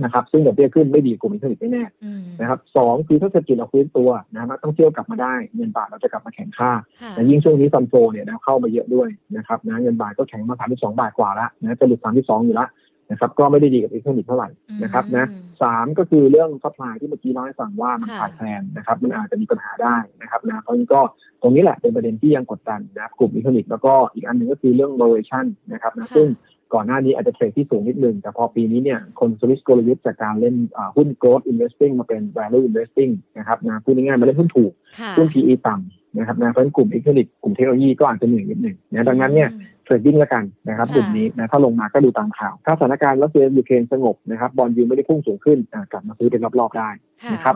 [0.03, 12.69] นะครับซึ่งดอกเบี้ยขึ้นไม่ดีกลุ่มอินเทอร์เน็ตแน่อืมๆนะครับสองคือถ้าเศรษฐกิจเราฟื้นตัวนะนักท่องเที่ยวกลับมาได้เงินบาทเราจะกลับมาแข็งค่าค่ะและยิ่งช่วงนี้ซัมโฟเนี่ยนะเข้ามาเยอะด้วยนะครับนะเงินบาทก็แข็งมา32บาทกว่าแล้วนะจะหลุด32อยู่แล้ว
[13.11, 14.49] นะครับก็ไม่ได้ดีกับอิเล็กทรอนิกส์เท่าไหร่
[14.83, 21.01] นะครับนะอืมสามก็คือเรื่อง supply ที่เมื่อกี้เล่าให้ฟังว่ามันค่ะขาดแคลนนะครับมันอาจจะมีปัญหาได้นะครับนะเพราะฉะนั้นก็
[21.41, 26.27] ตรงนี้แหละเป็นประเด็นที่ยังกดดันนะครับกลุ่มอิเล็กทรอนิกส์แล้วก็อีกอันหนึ่งก็คือเรื่อง valuation นะครับนะค่ะซึ่ง
[26.73, 44.83] ก่อนหน้านี้อาจจะเทรดที่สูงนิดนึง แต่พอปีนี้เนี่ยคนสวิสกลยุทธ์จากการเล่นอ่าหุ้น growth investing มาเป็น value investing นะครับนะพูดง่ายๆมาเล่นหุ้นถูกค่ะหุ้น PE ต่ำนะครับนะเพราะฉะนั้นกลุ่มอิเล็กทรอนิกส์กลุ่มเทคโนโลยีก็อาจจะเหนื่อยนิดหนึ่งนะดังนั้นเนี่ยอืม trading แล้วกันนะครับค่ะกลุ่มนี้นะถ้าลงมาก็ดูตามข่าว ถ้าสถานการณ์รัสเซียยูเครนสงบนะครับ bond yield
[44.87, 46.89] ไม่ได้พุ่งสูงขึ้นอะกลับมาซื้อเป็นรอบๆได้
[47.23, 47.55] ค่ะนะครับ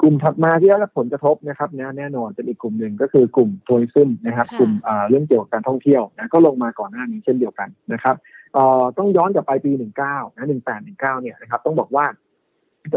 [0.00, 8.16] กลุ่มถัดมาที่ได้รับผลกระทบนะครับนะแน่นอนเป็นอีกกลุ่มหนึ่งก็คือกลุ่มทัวริซึมนะครับค่ะกลุ่มอ่าเรื่องเกี่ยวกับการท่องเที่ยวนะก็ลงมาก่อนหน้านี้เช่นเดียวกันนะครับ
[8.54, 12.06] เอ่อต้องย้อนกลับไปปี 19นะ18 19เนี่ยนะครับต้องบอกว่า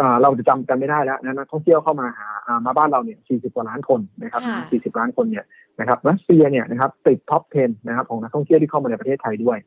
[0.01, 5.45] อ่าเราจะจำกันไม่ได้แล้วนะนักท่องเที่ยวเข้ามาหาอ่ามาบ้านเราเนี่ย 40 กว่าล้านคนนะครับค่ะ40 ล้านคนเนี่ย
[5.79, 9.57] นะครับรัสเซียเนี่ยนะครับติดท็อป 10 นะครับของนักท่องเที่ยวที่เข้ามาในประเทศไทยด้วย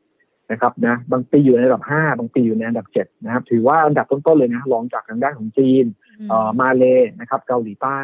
[0.51, 6.00] นะครับนะบางปีอยู่ในอันดับ 5 บางปีอยู่ในอันดับ 7 นะครับ ถือว่าอันดับต้นๆเลยนะรองจากทางด้านของจีนเอ่อ
[6.61, 6.83] มาเล
[7.19, 7.99] นะครับเกาหลีใต้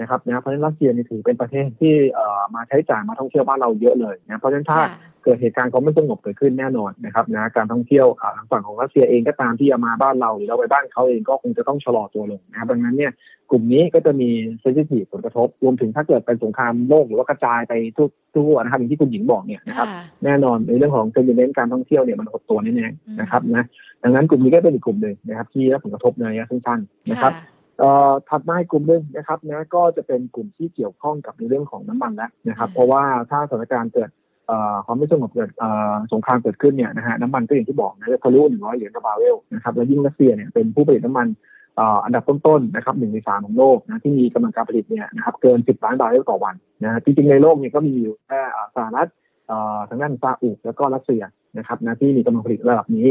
[0.00, 4.88] นะครับนะเพราะฉะนั้นรัสเซียนี่ถือเป็นประเทศที่เอ่อมาใช้จ่ายมาท่องเที่ยวบ้านเราเยอะเลยนะเพราะฉะนั้นถ้าค่ะ
[5.24, 13.12] เกิดเหตุการณ์ความไม่สงบเกิดขึ้นแน่นอนนะครับนะการท่องเที่ยวอ่าทางฝั่งของรัสเซียเองก็ตามที่จะมาบ้านเราหรือเราไปบ้านเขาเองก็คงจะต้องชะลอตัวลงนะครับดังนั้นเนี่ย
[13.50, 14.30] กลุ่มนี้ก็จะมี
[14.60, 23.64] sensitive ผลกระทบ รวมถึงถ้าเกิดเป็นสงครามโลกหรือว่ากระจายไปทุกทั่วนะครับอย่างที่คุณหญิงบอกเนี่ยนะครับค่ะแน่นอนในเรื่องของ sentiment การท่องเที่ยวเนี่ยมันหดตัวแน่อืมๆนะครับนะ
[24.04, 34.10] ดังนั้นกลุ่มนี้ก็เป็นอีกกลุ่มหนึ่งนะครับ ที่รับผลกระทบในระยะสั้นๆนะครับค่ะเอ่อถัดมาอีกกลุ่มหนึ่งนะครับนะก็จะเป็นกลุ่มที่เกี่ยวข้องกับในเรื่องของน้ำมันแล้วนะครับอืมเพราะว่าถ้าสถานการณ์เกิด
[34.46, 41.28] เอ่อความไม่สงบเกิดเอ่อสงครามเกิดขึ้นเนี่ยนะฮะน้ำมันก็อย่างที่บอกนะจะทะลุหนึ่งร้อยเหรียญต่อบาร์เรลนะครับและยิ่งรัสเซียเนี่ยเป็นผู้ผลิตน้ำมัน
[41.76, 49.08] เอ่ออันดับต้นๆนะครับหนึ่งในสามของโลกนะที่มีกำลังการผลิตเนี่ยนะครับเกิน 10 ล้านบาร์เรลต่อวันนะฮะจริงๆในโลกเนี่ยก็มีอยู่แค่อ่าสหรัฐ
[49.46, 51.22] เอ่อทางด้านซาอุแล้วก็รัสเซีย
[51.58, 53.06] นะครับนะที่มีกำลังผลิตระดับนี้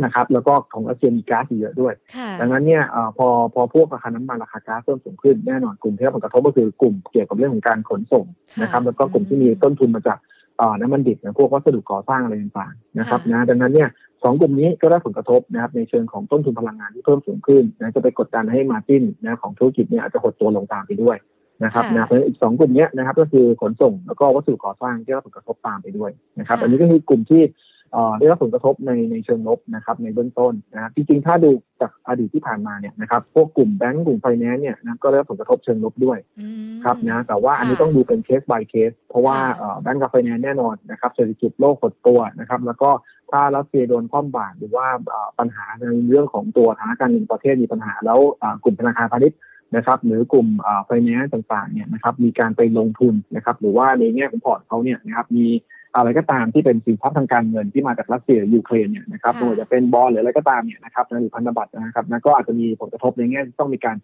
[0.00, 8.24] นะครับ แล้วก็ของรัสเซียมีก๊าซอยู่เยอะด้วยค่ะดังนั้นเนี่ยเอ่อพอพอพวกราคาน้ำมันราคาก๊าซเพิ่มสูงขึ้นแน่นอนกลุ่มที่รับผลกระทบก็คือกลุ่มเกี่ยวกับเรื่องของการขนส่ง
[8.62, 10.18] นะครับค่ะแล้วก็กลุ่มที่มีต้นทุนมาจาก
[10.58, 13.88] เอ่อน้ำมันดิบอย่างพวกวัสดุก่อสร้างอะไรต่างๆนะครับค่ะนะดังนั้นเนี่ย
[14.22, 21.16] สองกลุ่มนี้ก็ได้ผลกระทบนะครับในเชิงของต้นทุนพลังงานที่เพิ่มสูงขึ้นนะจะไปกดดันให้มาจิ้นนะของธุรกิจเนี่ยอาจจะหดตัวลงตามไปด้วย
[21.64, 27.52] นะครับนะเพราะฉะนั้นอีกสองกลุ่มเนี้ยนะครับก็คือขนส่งแล้วก็วัสดุก่อสร้างที่ได้รับผลกระทบตามไปด้วยนะครับค่ะอันนี้ก็คือกลุ่มที่เอ่อ
[28.18, 42.90] ได้รับผลกระทบในในเชิงลบนะครับในเบื้องต้นนะครับจริงๆ ถ้าดูจากอดีตที่ผ่านมาเนี่ยนะครับพวกกลุ่มแบงก์กลุ่มไฟแนนซ์เนี่ยนะก็ได้รับผลกระทบเชิงลบด้วยอืมครับนะแต่ว่าอันนี้ค่ะต้องดูเป็นเคส by เคส เพราะว่าค่ะเอ่อแบงก์กับไฟแนนซ์แน่นอนนะครับเศรษฐกิจโลกหดตัวนะครับแล้วก็
[43.30, 49.38] ถ้ารัสเซียโดนคว่ำบาตรหรือว่าเอ่อปัญหาในเรื่องของตัวฐานะการเงินประเทศมีปัญหา แล้วอ่ากลุ่มธนาคารพาณิชย์
[49.76, 50.48] นะครับหรือกลุ่ม
[50.86, 55.46] ไฟแนนซ์ต่างๆเนี่ยนะครับมีการไปลงทุนนะครับหรือว่าในแง่ของพอร์ตเขาเนี่ยนะครับมี
[55.96, 63.96] อะไรก็ตามที่เป็นสินทรัพย์ทางการเงินที่มาจากรัสเซียหรือยูเครนเนี่ยนะครับค่ะไม่ว่าจะเป็นบอลหรืออะไรก็ตามเนี่ยนะครับนะหรือพันธบัตรนะครับนะก็อาจจะมีผลกระทบในแง่ที่ต้องมีการ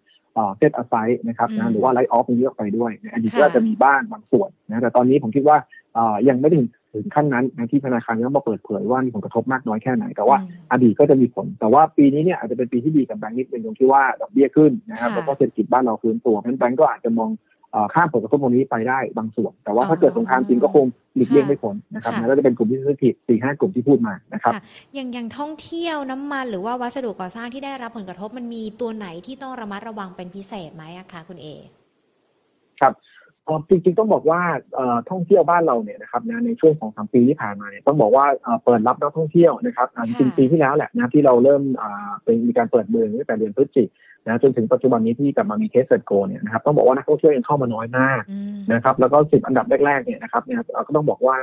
[0.57, 5.57] เซตอ s ไซ e นะครับอืนะมหรือว่าไลท์ออฟตรงนี้ออกไปด้วยในอดีตค่ะก็อาจจะมีบ้างบางส่วนนะแต่ตอนนี้ผมคิดว่า
[5.93, 17.50] เอ่อยังไม่ได้ถึงถึงขั้นนั้นนะที่ธนาคารต้องมาเปิดเผยว่ามีผลกระทบมากน้อยแค่ไหน แต่ว่าอืมอดีตก็จะมีผล แต่ว่าปีนี้เนี่ยอาจจะเป็นปีที่ดีกับแบงก์นิดนึงตรงที่ว่าดอกเบี้ยขึ้นนะครับค่ะแล้วก็เศรษฐกิจบ้านเราฟื้นตัวเพราะฉะนั้นแบงก์ก็อาจจะมองเอ่อ
[17.93, 31.47] ข้ามผลกระทบตรงนี้ไปได้บางส่วน แต่ว่าถ้าเกิดสงครามจริงก็คงหลีกเลี่ยงไม่พ้นนะครับค่ะนะก็จะเป็นกลุ่มที่เศรษฐกิจสี่ห้ากลุ่มที่พูดมานะครับค่ะอย่างอย่างท่องเที่ยวน้ำมันหรือว่าวัสดุก่อสร้างที่ได้รับผลกระทบมันมีตัวไหนที่ต้องระมัดระวังเป็นพิเศษไหมอะคะคุณเอ
[32.81, 32.93] ครับ
[33.45, 34.41] เอ่อจริงๆต้องบอกว่า
[34.75, 43.89] เอ่อท่องเที่ยวบ้านเราเนี่ยนะครับนะในช่วงของสามปีที่ผ่านมาเนี่ยต้องบอกว่าเอ่อเปิดรับนักท่องเที่ยวนะครับอ่าจริงๆปีที่แล้วแหละนะที่เราเริ่มอ่าเป็นมีการเปิดเมืองตั้งแต่เดือนพฤศจิก
[44.27, 51.35] นะจนถึงปัจจุบันนี้ที่กลับมามี Test & Go เนี่ยนะครับต้องบอกว่านักท่องเที่ยวยังเข้ามาน้อยมากอืมนะครับแล้วก็สิบอันดับแรกๆเนี่ยนะครับเนี่ยเอ่อก็ต้องบอกว่า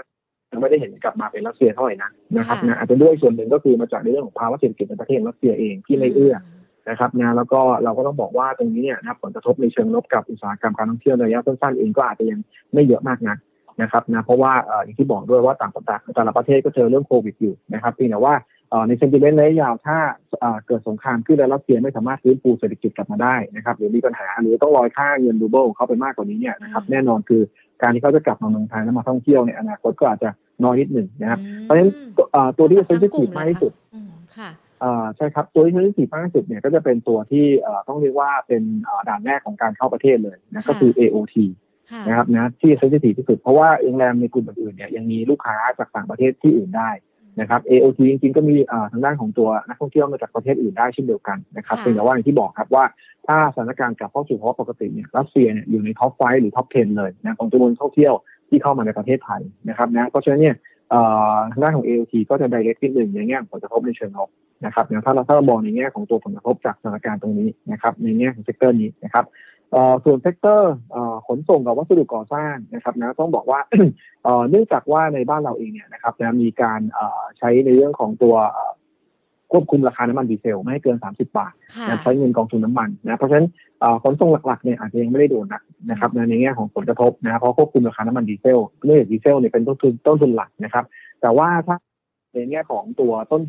[0.53, 6.35] ยังไม่ได้เห็นกลับมาเป็นรัสเซียเท่าไหร่นะนะครับค่ะนะอาจจะด้วยส่วนหนึ่งก็คือมาจากในเรื่องของภาวะเศรษฐกิจในประเทศรัสเซียเองที่ไม่เอื้อ
[6.91, 12.39] นะครับนะแล้วก็เราก็ต้องบอกว่าตรงนี้เนี่ยนะครับผลกระทบในเชิงลบกับอุตสาหกรรมการท่องเที่ยวในระยะสั้นๆเองก็อาจจะยัง
[12.75, 13.39] ไม่เยอะมากนัก
[13.83, 18.58] นะครับนะเพราะว่าเอ่ออย่างที่บอกด้วยว่าต่างประเทศแต่ละประเทศก็เจอเรื่องโควิดอยู่นะครับเพียงแต่ว่าเอ่อ
[18.89, 19.99] ใน sentiment ระยะยาวถ้า
[20.41, 27.43] เอ่อเกิดสงครามขึ้นแล้วรัสเซียไม่สามารถฟื้นฟูเศรษฐกิจกลับมาได้นะครับหรือมีปัญหาหรือต้องลอยค่าเงินรูเบิลของเขาไปมากกว่านี้เนี่ยนะครับอืมแน่นอนคือ
[27.83, 30.31] การที่เขาจะกลับมาเมืองไทยแล้วมาท่องเที่ยวในอนาคตก็อาจจะ
[30.65, 31.91] น้อยนิดหนึ่งนะครับอืมเพราะฉะนั้น
[32.33, 34.51] เอ่อตัวที่เซนซิทั้งกทีลุ่ฟมมากเลยที่สุดค่ะอืมค่ะ
[34.83, 41.35] อ่าใช่ครับตัวที่ที่มากที่สุดเนี่ยก็จะเป็นตัวที่เอ่อต้องเรียกว่าเป็นเอ่อด่านแรกของการเข้าประเทศเลยนะค่ะก็คือ AOT
[41.93, 46.91] ค่ะนะครับนะที่ sensitive ที่สุดเพราะว่าโรงแรมในกลุ่มอื่นๆเนี่ยยังมีลูกค้าจากต่างประเทศที่อื่นได้
[47.41, 52.85] นะครับ AOT จริงๆก็มีอ่าทางด้านของตัวนักท่องเที่ยวมาจากประเทศอื่นได้เช่นเดียวกันนะครับค่ะเพียงแต่ว่าอย่างที่บอกครับว่า
[53.27, 58.15] ถ้าสถานการณ์กลับเข้าสู่ภาวะปกติเนี่ยรัสเซียเนี่ยอยู่ใน top five หรือ top 10 เลยนะของจำนวนท่องเที่ยว
[58.49, 60.57] ที่เข้ามาในประเทศไทยนะครับนะเพราะฉะนั้นเนี่ย
[60.91, 61.01] เอ่
[61.35, 64.31] อทางด้านของ AOT ก็จะ direct นิดหนึ่งในแง่ของผลกระทบในเชิงลบ
[64.65, 69.48] นะครับนะถ้าเราถ้าเรามองในแง่ของตัวผลกระทบจากสถานการณ์ตรงนี้นะครับในแง่ของ sector นี้นะครับเอ่อ
[70.05, 73.61] ส่วน sector เอ่อขนส่งกับวัสดุก่อสร้างนะครับนะต้องบอกว่า
[74.25, 78.73] เอ่อเนื่องจากว่าในบ้านเราเองเนี่ยนะครับนะมีการเอ่อใช้ในเรื่องของตัวเอ่อ
[79.53, 83.47] ควบคุมราคาน้ำมันดีเซลไม่ให้เกิน 30 บาทค่ะนะใช้เงินกองทุนน้ำมันนะเพราะฉะนั้น
[83.81, 90.85] เอ่อขนส่งหลักๆเนี่ยอาจจะยังไม่ได้โดนนะนะครับนะในแง่ของผลกระทบนะเพราะควบคุมราคาน้ำมันดีเซลเนื่องจากดีเซลเนี่ยเป็นต้นทุนต้นทุนหลักนะครับ
[91.21, 91.77] แต่ว่าถ้า
[92.35, 93.43] ในแง่ของตัวต้น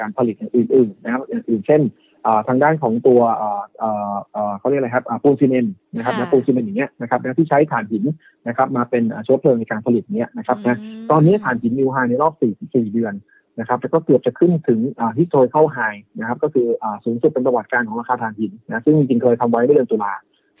[0.00, 2.07] การผลิตอย่างอื่นๆนะครับอย่างอื่นเช่นอ่า
[2.48, 8.04] ทางด้านของตัวอ่าอ่าอ่าเขาเรียกอะไรครับอ่าปูนซีเมนต์นะครับค่ะนะปูนซีเมนต์อย่างเงี้ยนะครับนะที่ใช้ถ่านหิน
[8.48, 13.14] นะครับมาเป็นอ่าเชื้อเพลิงในการผลิตเนี้ยนะครับนะมตอนนี้ถ่านหินนิวไฮในรอบ4 4เดือน
[13.58, 15.78] นะครับแล้วก็เกือบจะขึ้นถึงอ่าฮิสโตรเข้าไฮ
[16.18, 20.12] นะครับก็คืออ่าสูงสุดเป็นประวัติการของราคาถ่านหินนะซึ่งจริงๆเคยทำไว้เมื่อเดือนตุลา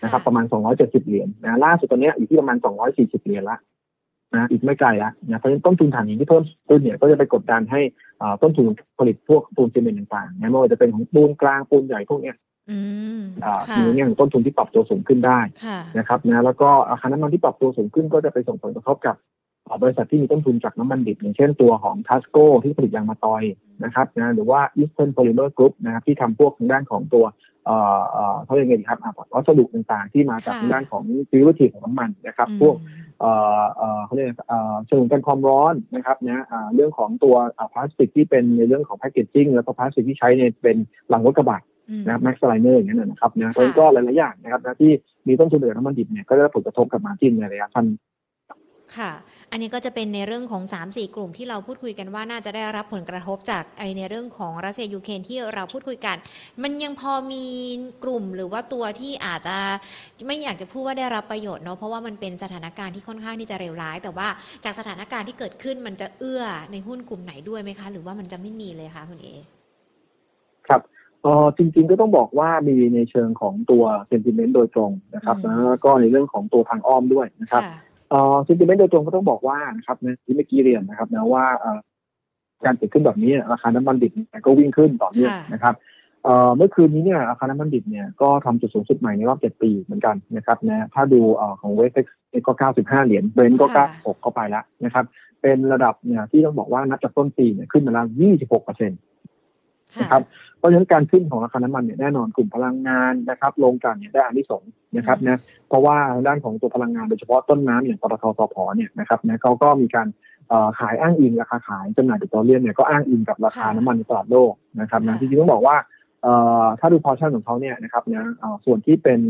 [0.02, 0.44] นะครับประมาณ
[0.76, 2.56] 270 เหรียญนะล่าสุดตอนเนี้ยอยู่ที่ประมาณ
[2.90, 3.58] 240 เหรียญละ
[4.34, 7.80] นะอีกไม่ไกลละนะเพราะฉะนั้นต้นทุนถ่านหินที่เพิ่มขึ้นเนี่ยก็จะไปกดดันให้
[8.22, 8.66] อ่าต้นทุน
[8.98, 12.36] ผลิตพวกปูนซีเมนต์ต่างๆนะไม่ว่าจะเป็นของปูนกลางปูนใหญ่พวกเนี้ย
[12.70, 12.78] อื
[13.18, 19.16] มอ่าค่ะในแง่ของต้นทุนที่ปรับตัวสูงขึ้นได้ค่ะนะครับนะแล้วก็ราคาน้ำมันที่ปรับตัวสูงขึ้นก็จะไปส่งผลกระทบกับ
[19.66, 23.42] อ่าบริษัทที่มีต้นทุนจากน้ำมันดิบอย่างเช่นตัวของทัสโกที่ผลิตยางมะตอย
[23.84, 27.24] นะครับนะหรือว่า Eastern Polymer Group นะครับที่ทำพวกทางด้านของตัว
[27.68, 32.74] เอ่อเอ่อเขาเรียกไงดีครับอ่าวัสดุต่างๆ ที่มาจากค่ะทางด้านของซิลิทีของน้ำมันนะครับอืมพวก
[33.20, 40.76] เอ่อเอ่อเขาเรียกเอ่อฉนวนกันความร้อนนะครับนะอ่าเรื่องของตัวอ่าพลาสติกที่เป็นในเรื่องของแพคเกจจิ้งแล้วก็พลาสติกที่ใช้ในเป็น
[41.10, 44.92] หลังรถกระบะอืมนะครับแม็กซ์ไลเนอร์อย่างนั้นนะครับนะเพราะฉะนั้นก็หลายๆอย่างนะครับนะที่
[45.28, 47.86] มีต้นทุนเหลือน้ำมันดิบเนี่ยก็จะได้ผลกระทบกับ margin ในระยะสั้น
[48.96, 49.12] ค่ะ
[49.50, 56.16] อันนี้ก็จะเป็นในเรื่องของ 3-4 กลุ่มที่เราพูดคุยกันว่าน่าจะได้รับผลกระทบจากไอในเรื่องของรัสเซียยูเครนที่เราพูดคุยกัน
[56.62, 57.44] มันยังพอมี
[58.04, 59.56] กลุ่มหรือว่าตัวที่อาจจะ
[60.26, 64.28] ไม่อยากจะพูดว่าได้รับประโยชน์เนาะเพราะว่ามันเป็นสถานการณ์ที่ค่อนข้างที่จะเลวร้าย แต่ว่า
[64.64, 69.28] จากสถานการณ์ที่เกิดขึ้นมันจะเอื้อในหุ้นกลุ่มไหนด้วยไหมคะ หรือว่ามันจะไม่มีเลยคะคุณเอ
[70.68, 70.80] ครับ
[71.22, 81.78] เออจริงๆก็ต้องบอกว่ามีในเชิงของตัวเซนติเมนต์โดยตรงนะครับอืมแล้วก็ในเรื่องของตัวทางอ้อมด้วยนะครับค่ะ เออเซนติเมนต์โดยตรงก็ต้องบอกว่านะครับนะที่เมื่อกี้เรียนนะครับนะว่าเอ่อ
[82.64, 85.74] การเกิดขึ้นแบบนี้ราคาน้ำมันดิบเนี่ยก็วิ่งขึ้นต่อเนื่องค่ะนะครับ
[86.24, 91.92] เอ่อเมื่อคืนนี้เนี่ยราคาน้ำมันดิบเนี่ยก็ทำจุดสูงสุดใหม่ในรอบ7ปีเหมือนกันนะครับนะถ้าดูเอ่อของเวส
[92.30, 95.04] NYMEX ก็ 95 เหรียญ Brent ก็ค่ะ96 เข้าไปแล้วนะครับ
[95.42, 98.98] เป็นระดับเนี่ยที่ต้องบอกว่านับจากต้นปีเนี่ยขึ้นมาแล้ว 26เปอร์เซ็นต์
[99.94, 100.22] ค่ะนะครับ
[100.58, 110.08] เพราะฉะนั้นการขึ้นของราคาน้ำมันเนี่ยแน่นอนกลุ่มพลังงานนะครับโรงกลั่นเนี่ยได้อานิสงส์นะครับนะเพราะว่าด้านของตัวพลังงานโดยเฉพาะต้นน้ำอย่างปตท.สผ.เนี่ยนะครับนะเขาก็มีการ
[110.78, 115.76] ขายอ้างอิงราคาขายจำหน่ายปิโตรเลียมเนี่ยก็อ้างอิงกับราคาน้ำมันในตลาดโลกนะครับนะค่ะจริงๆต้องบอกว่า
[116.80, 118.24] ถ้าดูพอชั่นของเขาเนี่ยนะครับนะ
[118.64, 119.20] ส่วนที่เป็น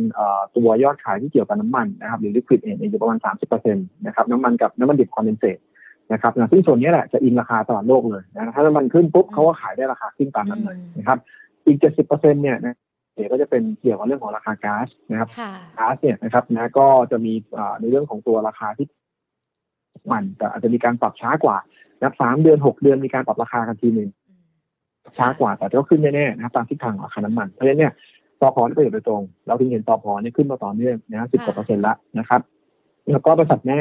[0.57, 5.59] ตัวยอดขายที่เกี่ยวกับน้ำมันนะครับหรือลิควิดเองอยู่ประมาณ 30%นะครับน้ำมันกับน้ำมันดิบคอนเดนเซต
[6.13, 11.19] นะครับนะซึ่งส่วนนี้แหละจะอิงราคาตลาดโลกเลยนะถ้าน้ำมันขึ้นปุ๊บเขาก็ขายได้ราคาขึ้นตามนั้นเลยนะครับ
[11.67, 12.77] อีก 70%เนี่ยนะ
[13.15, 18.87] เดี๋ยวก็จะเป็นเกี่ยวกับเรื่องของราคาก๊าซนะครับค่ะก๊าซเนี่ยนะครับนะก็จะมีอ่าในเรื่องของตัวราคาที่
[20.13, 21.57] มันแต่อาจจะมีการปรับช้ากว่า
[21.99, 24.09] นะครับสามเดือนหกเดือนมีการปรับราคากันทีหนึ่ง
[25.19, 27.93] ช้ากว่าแต่ก็ขึ้นแน่ๆนะครับตามทิศทางของราคาน้ำมันเพราะฉะนั้นเนี่ย
[28.41, 32.41] ตอพอได้ประโยชน์โดยตรง เราถึงเห็นตอพอเนี่ยขึ้นมาต่อเนื่องนะสิบกว่าเปอร์เซ็นต์ละนะครับ
[33.13, 33.79] แล้วก็บริษัทแม่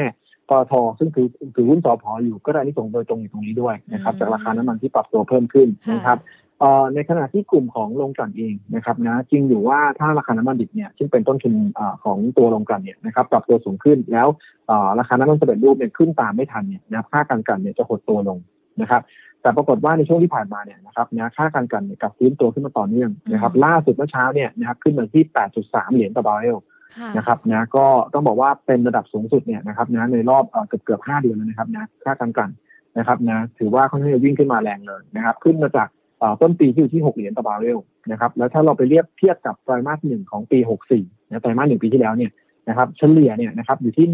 [0.50, 6.18] ปตทซึ่งถือถือหุ้นตอพออยู่ก็ได้นิสงส์โดยตรงอยู่ตรงนี้ด้วยนะครับ จากราคาน้ำมันที่ปรับตัวเพิ่มขึ้นนะครับ
[6.60, 14.28] เอ่อในขณะที่กลุ่มของโรงกลั่นเองนะครับนะจริงอยู่ว่าถ้าราคาน้ำมันดิบเนี่ยซึ่งเป็นต้นทุนเอ่อของตัวโรงกลั่นเนี่ยนะครับปรับตัวสูงขึ้นแล้ว
[14.66, 18.38] เอ่อราคาน้ำมันสำเร็จรูปเนี่ยขึ้นตามไม่ทันเนี่ยนะครับค่าการกลั่นเนี่ยจะหดตัวลง
[18.80, 19.02] นะครับ
[19.42, 25.24] แต่ปรากฏว่าในช่วงที่ผ่านมาเนี่ยนะครับนะค่าการกลั่นเนี่ยกลับฟื้นตัวขึ้นมาต่อเนื่องนะครับอืมล่าสุดเมื่อเช้าเนี่ยนะครับขึ้นมาที่
[25.58, 26.77] 8.3 เหรียญต่อบาร์เรลค่ะ
[27.16, 32.50] นะครับนะก็ต้องบอกว่าเป็นระดับสูงสุดเนี่ยนะครับนะในรอบเอ่อเกือบเกือบห้าเดือนแล้วนะครับนะค่าการกลั่น
[32.98, 37.78] นะครับนะถือว่าค่อนข้างจะวิ่งขึ้นมาแรงเลยนะครับ ขึ้นมาจากเอ่อต้นปีที่อยู่ที่ 6 เหรียญต่อบาร์เรล
[38.10, 40.58] นะครับแล้วถ้าเราไปเรียบเทียบกับไตรมาสหนึ่งของปี
[40.94, 42.32] 64นะไตรมาสหนึ่งปีที่แล้วเนี่ย
[42.68, 44.06] นะครับเฉลี่ยเนี่ยนะครับอยู่ที่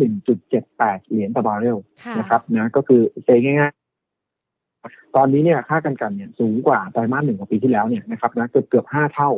[0.51, 9.31] 1.78 เหรียญต่อบาร์เรลค่ะนะครับนะก็คือ say ง่ายๆตอนนี้เนี่ยค่าการกลั่นเนี่ยสูงกว่าไตรมาสหนึ่งของปีที่แล้วเนี่ยนะครับนะเกือบเกือบห้าเท่า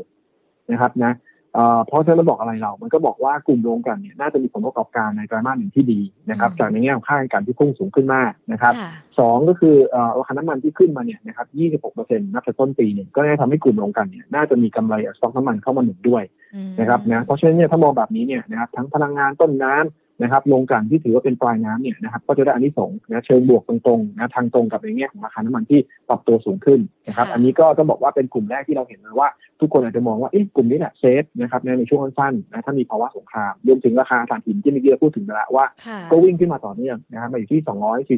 [0.73, 1.13] นะครับนะ
[1.57, 11.47] เอ่อเพราะฉะนั้นมันบอกอะไรเรา มันก็บอกว่ากลุ่มโรงกลั่นเนี่ยน่าจะมีผลประกอบการในไตรมาสหนึ่งที่ดีนะครับอืมจากในแง่ของค่าการกลั่นที่พุ่งสูงขึ้นมากนะครับค่ะสองก็คือเอ่อราคาน้ำมันที่ขึ้นมาเนี่ยนะครับ
[11.83, 16.23] 26%นับจากต้นปีเนี่ยก็น่าจะทำให้กลุ่มโรงกลั่นเนี่ยน่าจะมีกำไรจากสต็อกน้ำมันเข้ามาหนุนด้วย
[16.55, 29.29] อืมนะครับนะ เพราะฉะนั้นเนี่ยถ้ามองแบบนี้เนี่ยนะครับทั้งพลังงานต้นน้ำ นะครับโรงกลั่นที่ถือว่าเป็นปลายน้ำเนี่ยนะครับก็จะได้อานิสงส์นะเชิงบวกตรงๆนะทางตรงกับในแง่ของราคาน้ำมันที่ปรับตัวสูงขึ้นนะครับค่ะอันนี้ก็ต้องบอกว่าเป็นกลุ่มแรกที่เราเห็นเลยว่า
[29.61, 37.61] ทุกคนอาจจะมองว่าเอ๊ะกลุ่มนี้แหละเซฟนะครับในในช่วงสั้นๆนะถ้ามีภาวะสงครามรวมถึงราคาถ่านหินที่เมื่อกี้เราพูดถึงไปแล้วว่าค่ะก็วิ่งขึ้นมาต่อเนื่องนะครับมาอยู่ที่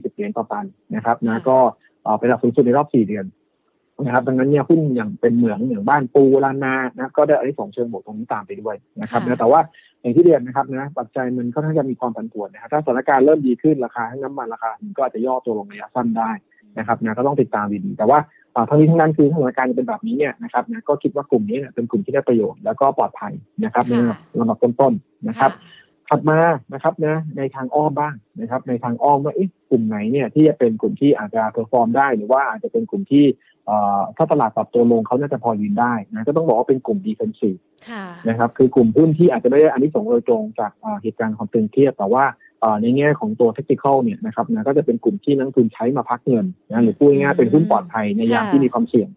[0.08, 1.58] 240เหรียญต่อตันนะครับนะค่ะก็
[2.04, 3.26] เอ่อเป็นระดับสูงสุดในรอบ 4 เดือน
[4.04, 9.61] นะครับดังนั้นเนี่ยหุ้นอย่างเป็นเหมืองอย่างบ้านปูลานนานะก็ได้อันนี้สองส์เชิงบวกตรงนี้ตามไปด้วยนะครับนะแต่ว่า
[10.00, 16.30] อย่างที่เรียนนะครับนะปัจจัยมันค่อนข้างจะมีความผันผวนนะครับถ้าสถานการณ์เริ่มดีขึ้นราคาทั้งน้ำมันราคาถ่านหินก็อาจจะย่อตัวลงระยะสั้นได้
[16.78, 18.18] นะครับนะก็ต้องติดตามดีๆแต่ว่า
[18.52, 23.32] เอ่อทั้งนี้ทั้งนั้นคือถ้าสถานการณ์เป็นแบบนี้เนี่ยนะครับนะก็คิดว่ากลุ่มนี้เนี่ยเป็นกลุ่มที่ได้ประโยชน์แล้วก็ปลอดภัย
[23.64, 23.94] นะครับใน
[24.40, 25.50] ลำดับต้นๆนะครับ
[26.09, 26.38] ถัดมา
[26.75, 33.25] นะครับนะในทางอ้อมบ้างนะครับ ในทางอ้อมว่าเอ๊ะกลุ่มไหนเนี่ยที่จะเป็นกลุ่มที่อาจจะ perform ได้หรือว่าอาจจะเป็นกลุ่มที่
[33.66, 37.57] เอ่อถ้าตลาดปรับตัวลงเขาน่าจะพอยืนได้นะก็ต้องบอกว่าเป็นกลุ่ม defensive
[37.88, 42.25] ค่ะนะครับคือกลุ่มหุ้นที่อาจจะไม่ได้อันนี้ส่งส์โดยตรงจากเอ่อเหตุการณ์ความตึงเครียดแต่ว่า
[42.61, 49.09] เอ่อในแง่ของตัว technical เนี่ยนะครับนะก็จะเป็นกลุ่มที่นักลงทุนใช้มาพักเงินนะหรือพูดง่ายๆเป็นหุ้นปลอดภัยในยามค่ะที่มีความเสี่ยง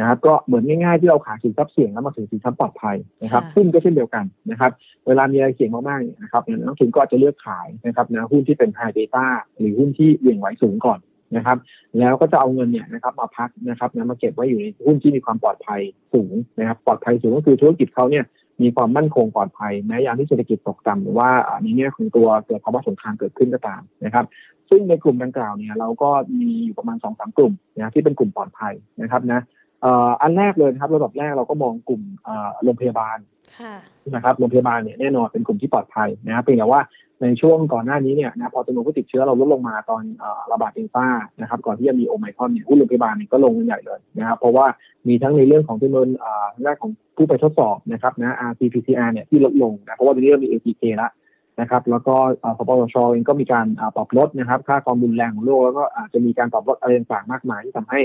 [0.00, 4.70] นะครับก็เหมือนง่ายๆที่เราขายสินทรัพย์เสี่ยงแล้วมาถือสินทรัพย์ปลอดภัยนะครับค่ะหุ้นก็เช่นเดียวกันนะครับ
[5.06, 9.26] เวลามีอะไรเสี่ยงมากๆเนี่ยนะครับเนี่ยนักลงทุนก็จะเลือกขายนะครับนะหุ้นที่เป็น high beta
[9.58, 10.98] หรือหุ้นที่เหวี่ยงไหวสูงก่อน
[11.36, 11.58] นะครับ
[11.98, 15.80] แล้วก็จะเอาเงินเนี่ยนะครับมาพักนะครับนะมาเก็บไว้อยู่ในหุ้นที่มีความปลอดภัย
[16.12, 18.24] สูงนะครับ ปลอดภัยสูงก็คือธุรกิจเขาเนี่ย
[18.62, 21.28] มีความมั่นคงปลอดภัยแม้ยามที่เศรษฐกิจตกต่ำหรือว่า
[21.62, 24.26] ในแง่ของตัวเกิดภาวะสงครามเกิดขึ้นก็ตามนะครับ
[24.70, 26.10] ซึ่งในกลุ่มดังกล่าวเนี่ยเราก็
[26.40, 29.40] มีอยู่ประมาณสองสามกลุ่มนะที่เป็นกลุ่มปลอดภัยนะครับนะ
[30.22, 32.02] อันแรกเลยนะครับระดับแรกเราก็มองกลุ่ม
[32.64, 33.18] โรงพยาบาล
[34.14, 36.82] นะครับโรงพยาบาลเนี่ยแน่นอนเป็นกลุ่มที่ปลอดภัยนะครับเพียงแต่ว่า
[37.22, 40.02] ในช่วงก่อนหน้านี้เนี่ยนะพอจำนวนผู้ติดเชื้อเราลดลงมาตอน
[40.52, 41.08] ระบาดเดลต้า
[41.40, 44.66] นะครับก่อนที่จะมีโอไมครอนเนี่ยหุ้นโรงพยาบาลเนี่ยก็ลงกันใหญ่เลยนะครับเพราะว่า
[45.08, 46.06] มีทั้งในเรื่องของจำนวน
[46.54, 51.10] ทางด้านของผู้ไปทดสอบนะครับนะ RT-PCR เนี่ยที่ลดลงนะเพราะว่าตอนนี้เรามี ATK แล้ว
[51.60, 52.14] นะครับ แล้วก็
[52.58, 58.00] สปสชเองก็มีการปรับลดนะครับ ค่าความรุนแรงของโรคแล้วก็อาจจะมีการปรับลดอะไรต่างๆมากมายที่ทำให้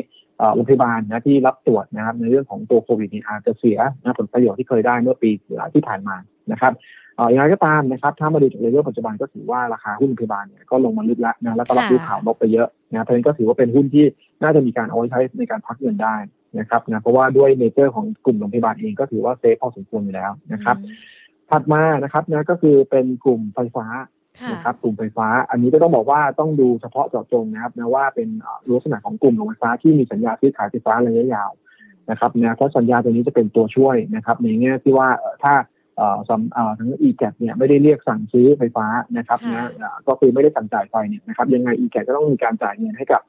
[0.55, 5.29] โรงพยาบาลนะที่รับตรวจนะครับ ในเรื่องของตัวโควิดนี่อาจจะเสียนะผลประโยชน์ที่เคยได้เมื่อปี
[5.73, 6.15] ที่ผ่านมา
[6.51, 6.73] นะครับ
[7.17, 14.05] อย่างไรก็ตามนะครับ ถ้ามาดูจากเลเวลปัจจุบันก็ถือว่าราคาหุ้นพยาบาลเนี่ยก็ลงมาลึกแล้วนะแล้วก็รับรู้ข่าวลบไปเยอะนะเพราะฉะนั้นก็ถือว่าเป็นหุ้นที่
[14.43, 16.15] น่าจะมีการเอาไว้ใช้ในการพักเงินได้
[16.59, 20.77] นะครับนะเพราะว่าด้วย nature ของกลุ่มโรงพยาบาลเองก็ถือว่า safe พอสมควรอยู่แล้วนะครับ
[21.51, 23.85] ถัดมานะครับนะก็คือเป็นกลุ่มไฟฟ้า
[24.51, 28.29] นะครับกลุ่มไฟฟ้า อันนี้ก็ต้องบอกว่าต้องดูเฉพาะเจาะจงนะครับนะว่าเป็น
[28.73, 31.51] ลักษณะของกลุ่มโรงไฟฟ้าที่มีสัญญาซื้อขายไฟฟ้าระยะยาว
[32.09, 35.07] นะครับนะเพราะสัญญาตัวนี้จะเป็นตัวช่วยนะครับในแง่ที่ว่า
[35.43, 35.53] ถ้า
[36.77, 38.85] ทั้ง e g a t เนี่ยไม่ได้เรียกสั่งซื้อไฟฟ้า
[39.17, 39.71] นะครับนะ
[40.07, 43.21] ก็คือไม่ได้สั่งจ่ายไฟเนี่ยนะครับยังไง e g a t ก็ต้องมีการจ่ายเงินให้กับ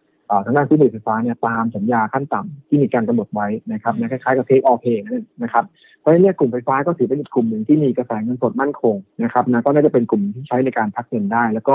[0.44, 5.64] ทางด้านผู้ผลิตไฟฟ้าเนี่ยตามสัญญาขั้นต่ำที่มีการกำหนดไว้นะครับนะคล้ายๆกับเทคออเพย์นั่นนะครับ
[5.95, 11.74] เพ ราะฉะนั้นกลุ่มไฟฟ้าก็ถือเป็นอีกกลุ่มหนึ่งที่มีกระแสเงินสดมั่นคงนะครับนะก็น่าจะเป็นกลุ่มที่ใช้ในการพักเงินได้ แล้วก็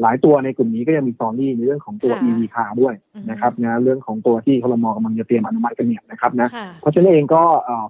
[0.00, 2.94] หลายตัวในกลุ่มนี้ก็ยังมีตอรี่ในเรื่องของตัว EV car ด้วย
[3.30, 6.48] นะครับนะเรื่องของตัวที่คลมกำลังจะเตรียมอนุมัติกันเนี่ยนะครับนะ
[6.80, 7.42] เพราะฉะนั้นเองก็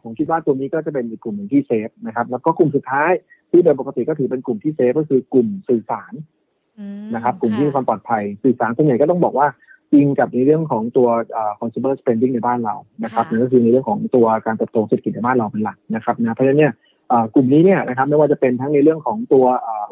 [0.03, 3.11] ผมคิดว่าตัวนี้ก็จะเป็นอีกกลุ่มหนึ่งที่เซฟนะครับแล้วก็กลุ่มสุดท้าย
[3.51, 6.13] ที่โดยปกติก็ถือเป็นกลุ่มที่เซฟก็คือกลุ่มสื่อสาร
[7.15, 9.47] นะครับกลุ่มที่มีความปลอดภัยสื่อสารส่วนใหญ่ก็ต้องบอกว่า
[9.95, 11.09] อิงกับในเรื่องของตัว
[11.61, 16.73] consumer spending ในบ้านเรานะครับนั่นก็คือในเรื่องของตัวการเติบโตเศรษฐกิจในบ้านเราเป็นหลักนะครับนะเพราะฉะนั้นเนี่ย
[17.35, 19.45] กลุ่มนี้เนี่ยนะครับไม่ว่าจะเป็นทั้งในเรื่องของตัว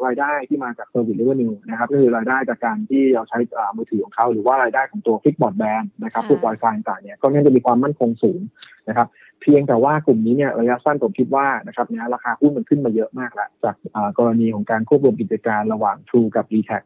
[0.05, 3.37] รายได้ที่มาจาก service revenue นะครับก็คือรายได้จากการที่เราใช้
[3.77, 8.39] มือถือของเขาหรือว่ารายได้ของตัว fixed broadband นะครับพวก Wi-Fi ต่างเนี่ยก็น่าจะมีความมั่นคงสูง
[8.89, 9.07] นะครับ
[9.41, 13.75] เพียงแต่ว่ากลุ่มนี้เนี่ยระยะสั้นผมคิดว่านะครับเนี่ยราคาหุ้นมันขึ้นมาเยอะมากแล้วจาก
[14.17, 16.81] กรณีของการควบรวมกิจการระหว่าง True กับ d t a c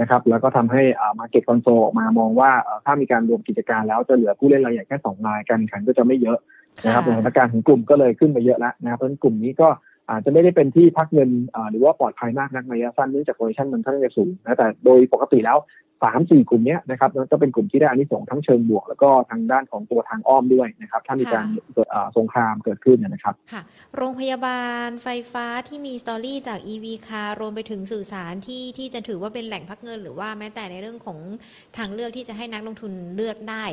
[0.00, 0.82] นะครับ แล้วก็ทำให้
[1.18, 2.50] มาเก็ตคอนโซลออกมามองว่า
[2.84, 6.38] ถ้ามีการรวมกิจการแล้วจะเหลือผู้เล่นรายใหญ่แค่สองรายการแข่งขันก็จะไม่เยอะ
[6.84, 9.68] นะครับสถานการณ์ของกลุ่มก็เลยขึ้นไปเยอะแล้วนะครับเพราะฉะนั้นกลุ่มนี้ก็
[10.10, 11.30] อาจจะไม่ได้เป็นที่พักเงิน
[11.70, 15.58] หรือว่าปลอดภัยมากนักในระยะสั้นเนื่องจากโพซิชันมันค่อนข้างจะสูงนะแต่โดยปกติแล้ว
[16.06, 23.62] สามสี่กลุ่มนี้นะครับก็เป็นกลุ่มที่ได้อานิสงส์ทั้งเชิงบวก แล้วก็ทางด้านของตัวทางอ้อมด้วยนะครับถ้ามีการเกิดสงครามเกิดขึ้นนะครับค่ะ
[23.96, 31.18] โรงพยาบาลไฟฟ้าที่มีสตอรี่จาก EV คารวมไปถึงสื่อสารที่ที่จะถือว่าเป็นแหล่งพักเงิน หรือว่าแม้แต่ในเรื่องของ
[31.78, 33.64] ทางเลือกที่จะให้นักลงทุนเลือกได้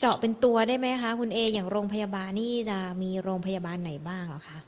[0.00, 4.58] เจาะเป็นตัวได้ไหมคะ คุณเออย่างโรงพยาบาลนี่จะมีโรงพยาบาลไหนบ้างหรอคะ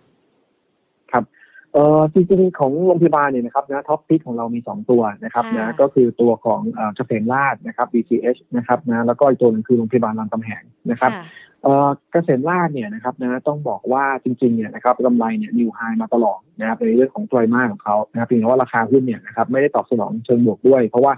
[1.13, 1.25] ครับ
[1.73, 6.61] เอ่อจริงๆของโรงพยาบาลเนี่ยนะครับนะท็อปพิกของเรามี 2 ตัวนะครับนะก็คือตัวของ
[6.95, 11.13] เกษมราชนะครับ BCH นะครับนะแล้วก็อีกตัวนึงคือโรงพยาบาลรามคำแหงนะครับ
[11.63, 21.13] เอ่อเกษมราชเนี่ยนะครับนะต้องบอกว่าจริงๆเนี่ยนะครับกำไรเนี่ยนิวไฮมาตลอดนะครับในเรื่องของไตรมาสของเขานะครับเพียงแต่ว่าราคาหุ้นเนี่ยนะครับไม่ได้ตอบสนองเชิงบวกด้วย เพราะว่า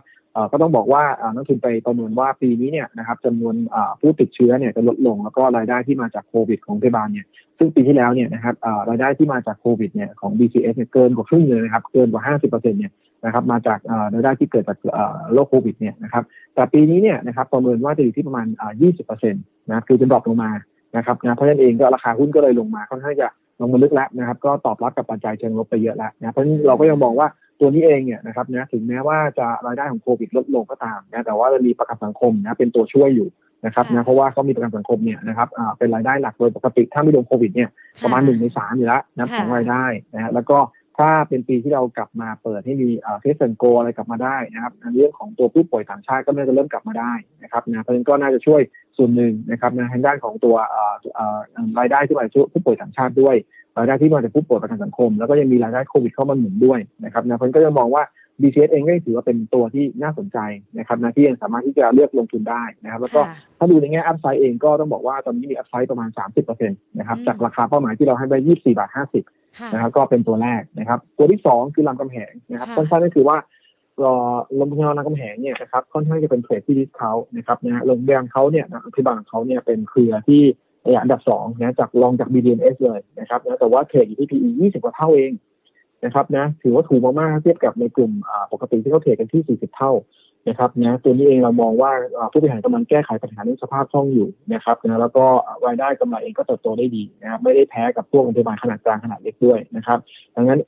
[0.52, 1.02] ก็ต้องบอกว่า
[1.34, 3.54] นักทุนไปประเมินว่าปีนี้เนี่ยนะครับจำนวน
[4.00, 7.26] ผู้ติดเชื้อเนี่ยจะลดลงแล้วก็รายได้ที่มาจากโควิดของพยาบาลเนี่ย
[7.58, 8.54] ซึ่งปีที่แล้วเนี่ยนะครับ
[8.88, 12.92] รายได้ที่มาจากโควิดเนี่ยของ BCS เนี่ยเกินกว่าครึ่งเลยนะครับเกินกว่า 50%เนี่ย
[13.24, 13.78] นะครับมาจาก
[14.14, 14.78] รายได้ที่เกิดจาก
[15.32, 18.46] โรคโควิดเนี่ยนะครับแต่ปีนี้เนี่ยนะครับประเมินว่าจะอยู่ที่ประมาณ
[18.88, 20.50] 20%นะคือจะดรอปลงมา
[20.96, 23.28] นะครับนะเพราะฉะนั้นเองก็ราคาหุ้นก็เลยลงมาค่อนข้างจะ
[23.60, 27.28] ลงมาลึกแล้วนะครับก็ตอบรับกับปัจจัยเชิงลบไปเยอะแล้วนะเพราะฉะนั้นเราก็ยังมองว่า
[27.60, 33.28] ตัวนี้เองเนี่ยนะครับนะถึงแม้ว่าจะรายได้ของโควิดลดลงก็ตามนะแต่ว่าจะมีประกันสังคมนะเป็นตัวช่วยอยู่
[33.66, 37.68] นะครับนะเพราะว่าเขามีประกันสังคมเนี่ยนะครับเป็นรายได้หลักโดยปกติถ้าไม่โดนโควิดเนี่ย
[38.02, 40.58] ประมาณหนึ่งในสามอยู่แล้วนะของรายได้นะฮะแล้วก็
[41.00, 42.88] ถ้าเป็นปีที่เรากลับมาเปิดให้มี
[43.20, 48.60] Test and Go อะไรกลับมาได้นะครับในเรื่องของตัวผู้ป่วยต่างชาติก็น่าจะเริ่มกลับมาได้นะครับนะเพราะฉะนั้นก็น่าจะช่วย
[48.96, 50.56] ส่วนหนึ่งนะครับในทางด้านของตัว
[51.78, 53.36] รายได้ที่มาจากผู้ป่วยต่างชาติด้วย
[53.78, 58.02] รายได้ที่มาจากผู้ป่วยประกันสังคม แล้วก็ยังมีรายได้โควิดเข้ามาหนุนด้วยนะครับนะเพราะก็จะมองว่า
[58.40, 60.38] BCH เองก็ถือว่าเป็นตัวที่น่าสนใจ
[60.78, 63.20] นะครับนะที่ยังสามารถที่จะเลือกลงทุนได้นะครับ แล้วก็
[63.58, 68.90] ถ้าดูในแง่อัพไซด์เองก็ต้องบอกว่าตอนนี้มีอัพไซด์ประมาณ 30%นะครับจากราคาเป้าหมายที่เราให้ไป24บาท
[69.32, 73.36] 50นะครับก็เป็นตัวแรกนะครับ ตัวที่ 2 คือลำกำแหงนะครับสั้นๆก็คือว่า
[74.56, 80.42] โรงพยาบาลรามคำแหงเนี่ยนะครับค่อนข้างจะเป็นเทรดที่ดิสเขานะครับนะโรงพยาบาลเขาเนี่ยอภิบาลเขาเนี่ยเป็นเครือที่
[81.02, 85.32] อันดับสองนะจากรองจาก BDMs เลยนะครับนะแต่ว่าเทรดอยู่ที่ PE 20 กว่าเท่าเอง
[86.04, 88.12] นะครับนะถือว่าถูกมากๆเทียบกับในกลุ่ม
[88.52, 89.92] ปกติที่เขาเทรดกันที่ 40 เท่า
[90.48, 95.24] นะครับนะตัวนี้เองเรามองว่าอ่าผู้บริหารกำลังแก้ไขปัญหาเรื่องสภาพคล่องอยู่นะครับนะแล้วก็
[95.66, 99.98] รายได้กำไรเองก็เติบโตได้ดีนะครับไม่ได้แพ้กับพวกโรงพยาบาลขนาดกลางขนาดเล็กด้วยนะครับ
[100.36, 100.60] ดังนั้น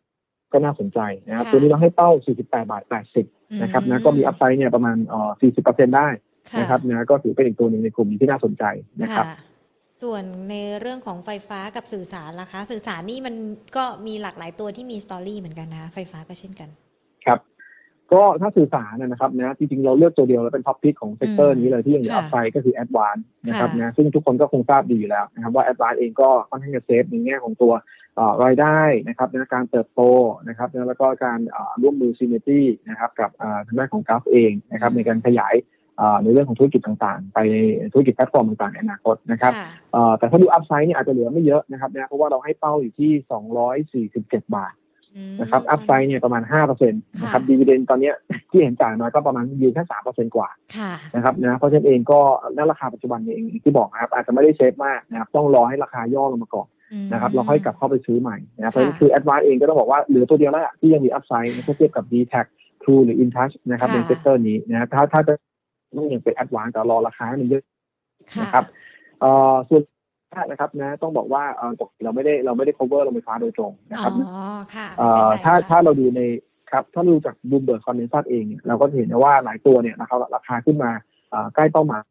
[0.53, 2.11] ก็น่าสนใจนะครับค่ะตัวนี้เราให้เป้า
[2.43, 2.83] 48 บาท
[3.23, 5.31] 80 นะครับนะก็มีอัพไซด์เนี่ยประมาณเอ่อ
[5.63, 6.09] 40%ได้
[6.51, 8.65] ค่ะนะครับนะก็ถือเป็นอีกตัวหนึ่งในกลุ่มนี้ที่น่าสนใจ
[9.03, 9.52] นะครับค่ะ
[10.03, 13.35] ส่วนในเรื่องของไฟฟ้ากับสื่อสารล่ะคะ สื่อสารนี่มัน
[13.77, 16.69] ก็มีหลากหลายตัวที่มี story เหมือนกันนะไฟฟ้าก็เช่นกัน
[17.27, 17.39] ครับ
[18.13, 23.17] ก็ถ้าสื่อสารนะครับนะจริงๆเราเลือกตัวเดียวแล้วเป็น top pick ของ sector อืมนี้เลยที่ยังมีค่ะ upside ก็คือ ADVANC
[23.49, 27.73] นะครับค่ะนะซึ่งทุกคนก็คงทราบดีอยู่แล้วนะครับว่า ADVANC เองก็ค่อนข้างจะ safe ในแง่ของตัว
[28.17, 30.01] เอ่อรายได้นะครับในการเติบโต
[30.49, 35.82] นะครับนะแล้วก็การเอ่อร่วมมือ synergy นะครับกับเอ่อทางด้านของ GULF เองนะครับในการขยายเอ่อ
[36.23, 37.39] ในเรื่องของธุรกิจต่างๆ ไป
[37.93, 43.11] ธุรกิจแพลตฟอร์มต่างๆในอนาคตนะครับค่ะเอ่อแต่ถ้าดู upside เนี่ยอาจจะเหลือไม่เยอะนะครับนะเพราะว่าเราให้เป้าอยู่ที่
[44.19, 44.75] 247 บาท
[45.17, 48.15] อืมนะครับ upside เนี่ยประมาณ5%นะครับค่ะ dividend ตอนเนี้ย
[48.51, 52.21] ที่เห็นจ่ายมาก็ประมาณยืนแค่3%กว่าค่ะนะครับนะเพราะฉะนั้นเองก็
[52.57, 62.35] ณราคาปัจจุบันเนี่ยเองอย่างที่บอกนะครับอาจจะไม่ได้ safe มากนะครับต้องรอให้ราคาย่อลงมาก่อนอืมนะครับเราค่อยกลับเข้าไปซื้อใหม่นะครับเพราะฉะนั้นค่ะคือ ADVANC เองก็ต้องบอกว่าเหลือตัวเดียวแล้วอะที่ยังมี upside ถ้าเทียบกับ DTAC
[62.83, 65.35] True หรือ InTouch นะครับค่ะใน sector นี้นะถ้าถ้าจะ
[65.97, 67.63] ต้องยังเป็น ADVANC แต่รอราคาให้มันย่อ
[68.37, 68.65] ค่ะนะครับ
[69.21, 69.83] เอ่อส่วน
[70.51, 74.43] นะครับนะต้องบอกว่าเอ่อปกติเราไม่ได้เราไม่ได้ cover โรงไฟฟ้าโดยตรงนะครับอ๋อ
[74.75, 76.21] ค่ะเอ่อไม่เป็นไรถ้าค่ะถ้าเราดูใน
[76.71, 80.91] ครับถ้าดูจาก Bloomberg consensus เองเนี่ยเราก็จะเห็นได้ว่าหลายตัวเนี่ยนะครับราคาขึ้นมา
[81.31, 82.03] เอ่อใกล้เป้าหมาย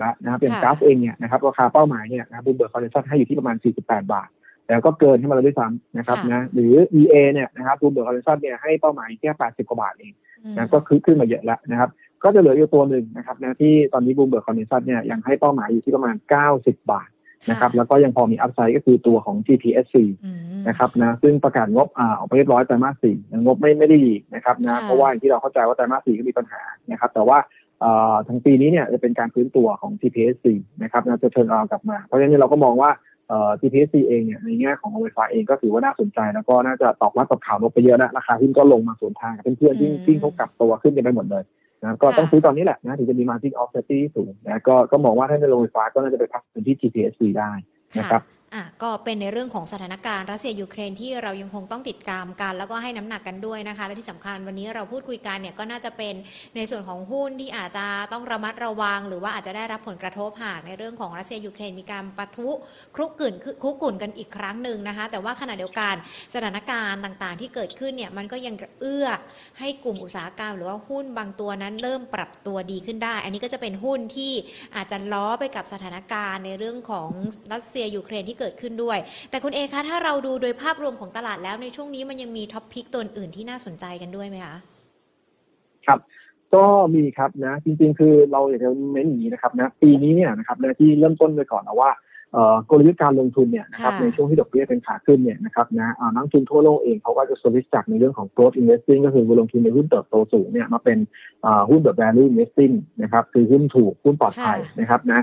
[0.00, 4.28] แล้วนะครับเป็นค่ะ GULF เองเนี่ยนะครับราคาเป้าหมายเนี่ยนะครับ Bloomberg consensus ให้อยู่ที่ประมาณ 48 บาท
[4.68, 10.12] แล้วก็เกินขึ้นมาแล้วด้วยซ้ำนะครับค่ะนะหรือ EA เนี่ยนะครับ Bloomberg consensus เนี่ยให้เป้าหมายแค่ 80 กว่าบาทเอง
[10.44, 11.90] อืมนะก็คือขึ้นมาเยอะแล้วนะครับ
[12.24, 16.14] ก็จะเหลืออยู่ตัวหนึ่งนะครับนะที่ตอนนี้ Bloomberg consensus เนี่ยยังให้เป้าหมายอยู่ที่ประมาณ
[16.50, 17.08] 90 บาท
[17.50, 27.38] นะครับแล้วก็ยังพอมี upside ก็คือตัวของ GPSC อืมนะครับนะซึ่งประกาศงบอ่าออกไปเรียบร้อยไตรมาสสี่งบไม่ไม่ได้ดีนะครับนะค่ะเพราะว่าอย่างที่เราเข้าใจว่าไตรมาสสี่ก็มีปัญหานะครับแต่ว่า
[27.80, 30.46] เอ่อทั้งปีนี้เนี่ยจะเป็นการฟื้นตัวของ GPSC
[30.82, 32.90] นะครับนะจะเชิญเรากลับมา เพราะฉะนั้นเราก็มองว่า
[33.28, 41.44] เอ่อ GPSC เองเนี่ยในแง่ของโรงไฟฟ้าเองก็ถือว่าน่าสนใจ แล้วก็น่าจะตอบรับกับข่าวลบไปเยอะแล้วราคาหุ้นก็ลงมาสวนทางกับเพื่อนๆที่อืมที่เขากลับตัวขึ้นกันไปหมดเลย
[41.84, 47.50] นะก็ค่ะต้องซื้อตอนนี้แหละนะถึงจะมี margin of safety ที่สูงนะก็ก็มองว่าถ้าในโรงไฟฟ้าก็น่าจะไปพักพื้นที่ TPSC ได้
[47.98, 48.22] นะครับ
[48.54, 56.14] อะก็เป็นในเรื่องของสถานการณ์รัสเซียยูเครนที่เรายังคงต้องติดตามกัน แล้วก็ให้น้ำหนักกันด้วยนะคะ และที่สำคัญวันนี้เราพูดคุยกันเนี่ยก็น่าจะเป็น
[56.56, 62.50] ในส่วนของหุ้นที่อาจจะต้องระมัดระวัง หรือว่าอาจจะได้รับผลกระทบหากในเรื่องของรัสเซียยูเครนมีการปะทุ
[62.94, 65.94] ครุกรุ่นคุกกุ่นกันอีกครั้งหนึ่งนะคะ แต่ว่าขณะเดียวกัน
[66.34, 69.08] สถานการณ์ต่างๆ ที่เกิดขึ้นเนี่ยมันก็ยังเอื้อ
[69.58, 74.32] ให้กลุ่มอุตสาหกรรม หรือว่าหุ้นบางตัวนั้นเริ่มปรับตัวดีขึ้นได้ อันนี้ก็จะเป็นหุ้นที่
[74.76, 77.08] อาจจะล้อไปกับสถานการณ์ในเรื่องของ
[77.52, 78.98] รัสเซียยูเครนที่เกิดขึ้นด้วย
[79.30, 84.56] แต่คุณเอคะถ้าเราดูโดยภาพรวมของตลาดแล้วในช่วงนี้มันยังมีท็อปพิกตัวอื่นที่น่าสนใจกันด้วยไหมคะ
[85.86, 85.98] ครับ
[86.54, 86.64] ก็
[86.94, 91.90] มีครับนะ จริงๆ คือเราอยากจะเน้นอย่างนี้นะครับนะปีนี้เนี่ยนะครับนะที่เริ่มต้นไปก่อนนะว่า
[92.32, 100.98] เอ่อกลยุทธ์การลงทุนเนี่ยนะครับค่ะในช่วงที่ดอกเบี้ยเป็นขาขึ้นเนี่ยนะครับนะอ่านักลงทุนทั่วโลกเองเขาก็จะสวิตช์จากในเรื่องของ growth investing ก็คือลงทุนในหุ้นเติบโตสูงเนี่ยมาเป็น
[101.46, 105.22] อ่าหุ้นแบบ value investing นะครับคือหุ้นถูกหุ้นปลอดภัยค่ะนะครับนะอ่า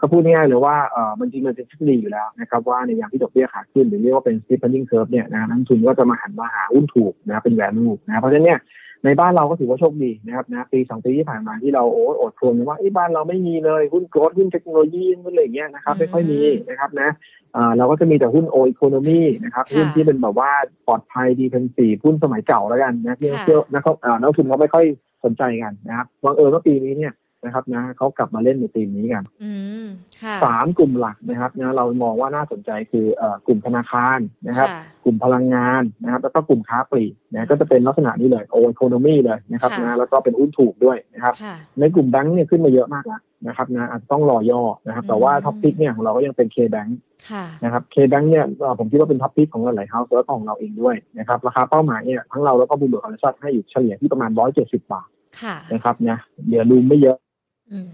[0.00, 8.60] ก็พูดง่ายๆเลยว่าเอ่อมันจริงมันเป็นทฤษฎีอยู่แล้วนะครับว่าในยามที่ดอกเบี้ยขาขึ้นหรือเรียกว่าเป็น steepening curve เนี่ยนะนักลงทุนก็จะมาหันมาหาหุ้นถูกนะครับเป็น value นะครับเพราะฉะนั้นเนี่ย
[9.04, 17.10] ในบ้านเราก็ถือว่าโชคดีนะครับนะปีสองปีที่ผ่านมาที่เราโอ้อดทนว่าไอ้ยบ้านเราไม่มีเลยหุ้นโกลด์หุ้นเทคโนโลยีหุ้นอะไรอย่างเงี้ยนะครับไม่ค่อยมีนะครับนะ
[17.56, 20.50] อ่าเราก็จะมีแต่หุ้นโออีโคโนมีนะครับค่ะหุ้นที่เป็นแบบว่า
[20.86, 24.84] ปลอดภัยดีเป็นสีหุ้นสมัยเก่าแล้วกันนะที่ค่ะเชื่อนะครับอ่านักลงทุนเขาไม่ค่อย
[25.24, 27.12] สนใจกันนะครับบังเอิญว่าปีนี้เนี่ย
[27.44, 29.52] นะครับนะเขากลับมาเล่นในธีมนี้กันอื
[29.84, 29.86] ม
[30.22, 34.18] ค่ะสามกลุ่มหลักนะครับนะเรามองว่าน่าสนใจคือเอ่อกลุ่มธนาคาร
[34.48, 46.90] นะครับค่ะกลุ่มพลังงานนะครับ แล้วก็กลุ่มค้าปลีกนะก็จะเป็นลักษณะนี้เลยโอ e โคโนมีเลยนะครับค่ะนะแล้วก็เป็นหุ้นถูกด้วยนะครับค่ะในกลุ่มแบงค์เนี่ยขึ้นมาเยอะมากแล้วนะครับนะอาจจะต้องรอย่อนะครับ แต่ว่าอืม top pick เนี่ยของเราก็ยังเป็น K-Bank
[47.30, 55.08] ค่ะนะครับ K-Bank เนี่ยเอ่อผมคิดว่าเป็น top pick ของหลายๆ house แล้วก็ของเราเองด้วยนะครับราคาเป้าหมายเนี่ยทั้งเราแล้วก็ Bloomberg consensus ให้อยู่เฉลี่ยที่ประมาณ 170 บาท
[55.42, 56.18] ค่ะนะครับนะ
[56.48, 57.27] เหลือ room ไม่เยอะอืม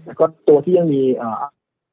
[0.05, 1.43] แล้วก็ตัวที่ยังมีเอ่อ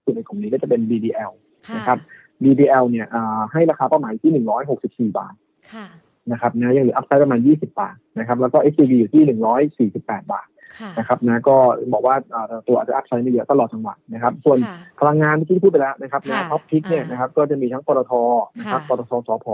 [0.02, 1.32] อยู่ในกลุ่มนี้ก็จะเป็น BBL
[1.68, 1.98] ค่ะนะครับ
[2.42, 4.30] BBL เนี่ยอ่าให้ราคาเป้าหมายที่
[5.10, 5.34] 164บาท
[5.72, 5.86] ค่ะ
[6.32, 9.22] นะครับนะยังเหลือ upside ประมาณ20บาทนะครับแล้วก็ SCB อยู่ที่
[9.98, 10.46] 148บาท
[10.78, 11.56] ค่ะนะครับนะก็
[11.92, 18.12] บอกว่าอ่าตัวอาจจะ upside ไม่เยอะก็รอจังหวะนะครับ ส่วนค่ะพลังงานเมื่อกี้ที่พูดไปแล้วนะครับค่ะนะ top pick เนี่ยอ่านนะครับก็จะมีทั้งปตท
[18.58, 19.46] นะครับค่ะปตทสพ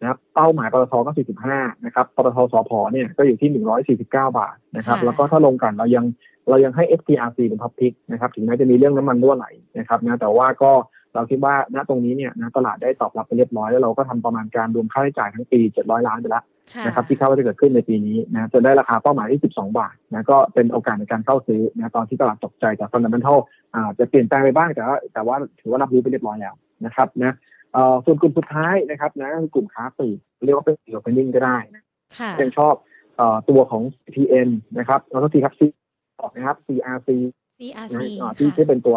[0.00, 1.12] นะครับเป้าหมายปตทก็
[1.48, 3.50] 45 นะครับปตทสพเนี่ยก็อยู่ที่
[3.96, 6.04] 149 บาทนะครับค่ะแล้วก็ถ้าโรงกลั่นเรายัง
[6.48, 9.46] เรายังให้ SPRC เป็น top pick นะครับถึงแม้จะมีเรื่องน้ำมันรั่วไหล
[9.78, 10.72] นะครับนะแต่ว่าก็
[11.14, 23.38] เราคิดว่าณตรงนี้เนี่ยนะตลาดได้ตอบรับไปเรียบร้อยแล้วเราก็ทำประมาณการรวมค่าใช้จ่ายทั้งปี 700 ล้านไปแล้วค่ะนะครับที่คาดว่าจะเกิดขึ้นในปีนี้นะจนได้ราคาเป้าหมายที่ 12 บาทนะก็เป็นโอกาสในการเข้าซื้อนะตอนที่ตลาดตกใจแต่ fundamental
[23.74, 26.54] อ่าจะเปลี่ยนแปลงไปบ้างแต่ว่าแต่ว่าถือว่ารับรู้ไปเรียบร้อยแล้ว
[26.86, 27.34] นะครับนะ
[27.72, 31.82] เอ่อส่วนกลุ่มสุดท้ายนะครับนะก็คือกลุ่มค้าปลีกเรียกว่าเป็น opening ก็ได้นะ
[32.18, 32.74] ค่ะยังชอบ
[33.16, 33.82] เอ่อตัวของ
[34.14, 35.60] CPN นะครับแล้วก็ทีครับ C
[36.36, 38.96] นะครับ CRC นะ CRC อ่าที่ค่ะที่เป็นตัว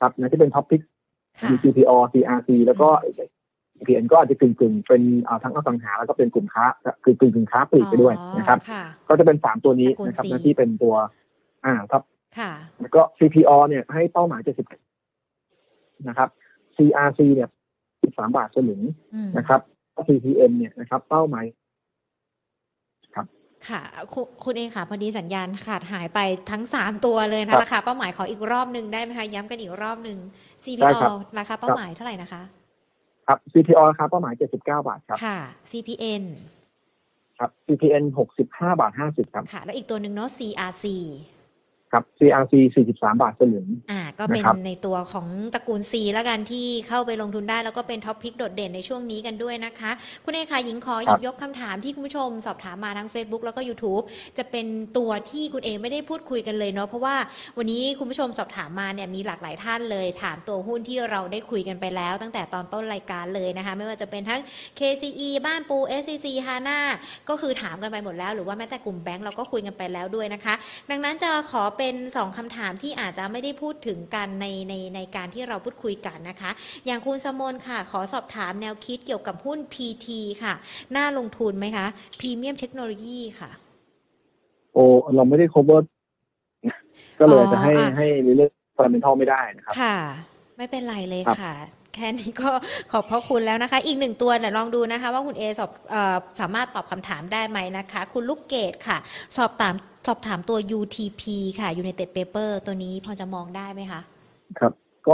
[0.00, 0.80] ครับนะที่เป็น top pick
[1.40, 2.88] ค่ะมี CPO CRC แล้วก็
[3.86, 6.64] PN ก็อาจจะกึ่งกึ่งๆเป็นอ่าทั้งอสังหาแล้วก็เป็นกลุ่มค้า
[7.04, 10.94] คือกึ่งกึ่งๆค้าปลีกไปด้วยนะครับค่ะก็จะเป็นสามตัวนี้ตระกูลนะครับ C นะที่เป็นตัว
[11.64, 12.02] อ่าครับ
[12.38, 16.28] ค่ะแล้วก็ CPO เนี่ยให้เป้าหมาย70นะครับ
[16.76, 17.48] CRC เนี่ย
[17.90, 18.82] 13บาทสลึง
[19.14, 19.60] อืมนะครับ
[20.08, 21.44] CPN เนี่ยนะครับ เป้าหมาย
[23.68, 23.82] ค่ะ
[24.12, 26.18] คุณคุณเองค่ะพอดีสัญญาณขาดหายไป
[26.50, 32.42] ทั้ง 3 ตัวเลยคนะรับราคาเป้าหมายขออีกรอบหนึ่งได้ไหมคะย้ำกันอีกรอบหนึ่งได้ CPO ครับราคาเป้าหมายเท่าไหร่นะคะ
[33.26, 35.38] ครับ CPO ราคาเป้าหมาย 79 บาทครับค่ะ
[35.70, 36.24] CPN
[37.38, 38.04] ครับ CPN
[38.42, 40.84] 65 บาท 50 ครับค่ะ แล้วอีกตัวหนึ่งเนาะ CRC
[41.92, 42.54] ครับ CRC
[42.90, 49.90] 43 บาทสลึงอ่าก็เป็นนะครับในตัวของตระกูล C แล้วกันที่เข้าไปลงทุนได้ แล้วก็เป็นท็อปพิกโดดเด่นในช่วงนี้กันด้วยนะคะ
[50.24, 54.04] คุณเอค่ะหญิงขอหยิบยกคำถามที่คุณผู้ชมสอบถามมาทั้ง Facebook แล้วก็ YouTube
[54.38, 54.66] จะเป็น
[54.96, 57.16] ตัวที่คุณเอไม่ได้พูดคุยกันเลยเนาะเพราะว่า
[57.58, 64.40] วันนี้คุณผู้ชมสอบถามมาเนี่ยมีหลากหลายท่านเลย ถามตัวหุ้นที่เราได้คุยกันไปแล้ว ตั้งแต่ตอนต้นรายการเลยนะคะ ไม่ว่าจะเป็นทั้ง
[64.78, 66.78] KCE บ้านปู SCC HANA
[67.28, 70.54] ก็คือถามกันไปหมดแล้ว หรือว่าแม้แต่กลุ่มแบงก์เราก็คุยกันไปแล้วด้วยนะคะ
[70.90, 76.50] ดังนั้นจะขอเป็น2คำถามที่อาจจะไม่ได้พูดถึงกันในในในการที่เราพูดคุยกันนะคะ
[76.86, 80.08] อย่างคุณสมนค่ะ ขอสอบถามแนวคิดเกี่ยวกับหุ้น PT
[80.42, 80.54] ค่ะ
[80.96, 81.86] น่าลงทุนไหมคะ
[82.20, 83.50] พรีเมียมเทคโนโลยีค่ะ
[84.74, 84.84] โอ้
[85.16, 85.80] เราไม่ได้ cover
[87.20, 89.96] ก็เลยอ๋อจะให้อะให้ในเรื่อง fundamental ไม่ได้นะครับ ค่ะ
[90.56, 91.54] ไม่เป็นไรเลยครับค่ะ
[91.94, 92.50] แค่นี้ก็
[92.92, 98.98] ขอบพระคุณแล้วนะคะ อีกหนึ่งตัวเดี๋ยวลองดูนะคะ ว่าคุณเอสอบเออสามารถตอบคำถามได้ไหมนะคะ คุณลูกเกดค่ะ
[99.36, 99.74] สอบถาม
[100.06, 101.22] สอบถามตัว UTP
[101.60, 104.00] ค่ะ United Paper ตัวนี้พอจะมองได้ไหมคะ
[104.58, 104.72] ครับ
[105.06, 105.12] ก็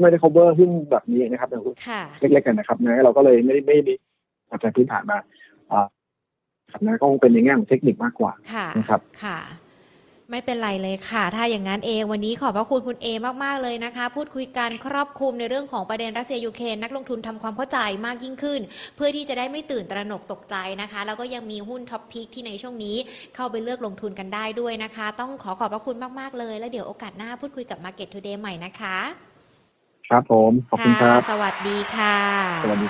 [0.00, 3.94] ไม่ได้ cover หุ้นแบบนี้นะครับแต่หุ้นค่ะเล็กๆกันนะครับนะเราก็เลยไม่ได้ไม่ได้
[4.50, 5.18] อาจารย์พื้นฐานมา
[5.72, 5.86] อ่า
[6.72, 9.38] ครับนะก็คงเป็นในแง่ของเทคนิคมากกว่าค่ะนะครับค่ะ
[10.32, 13.08] ไม่เป็นไรเลยค่ะ ถ้าอย่างนั้นเองวันนี้ขอบพระคุณคุณเอ
[13.44, 18.60] มาก ๆ เลยนะคะ พูดคุยกันครอบคลุมในเรื่องของประเด็นรัสเซียยูเครนนักลงทุนทำความเข้าใจมากยิ่งขึ้น
[18.96, 22.96] เพื่อที่จะได้ไม่ตื่นตระหนกตกใจนะคะ แล้วก็ยังมีหุ้น top pick ที่ในช่วงนี้
[23.36, 28.96] เข้าไปเลือกลงทุนกันได้ด้วยนะคะ ต้องขอขอบพระคุณมาก ๆ เลย แล้วเดี๋ยวโอกาสหน้าพูดคุยกับ Market Today ใหม่นะคะ
[30.08, 32.16] ครับผม ขอบคุณครับะสวัสดีค่ะ
[32.64, 32.88] สวัสดี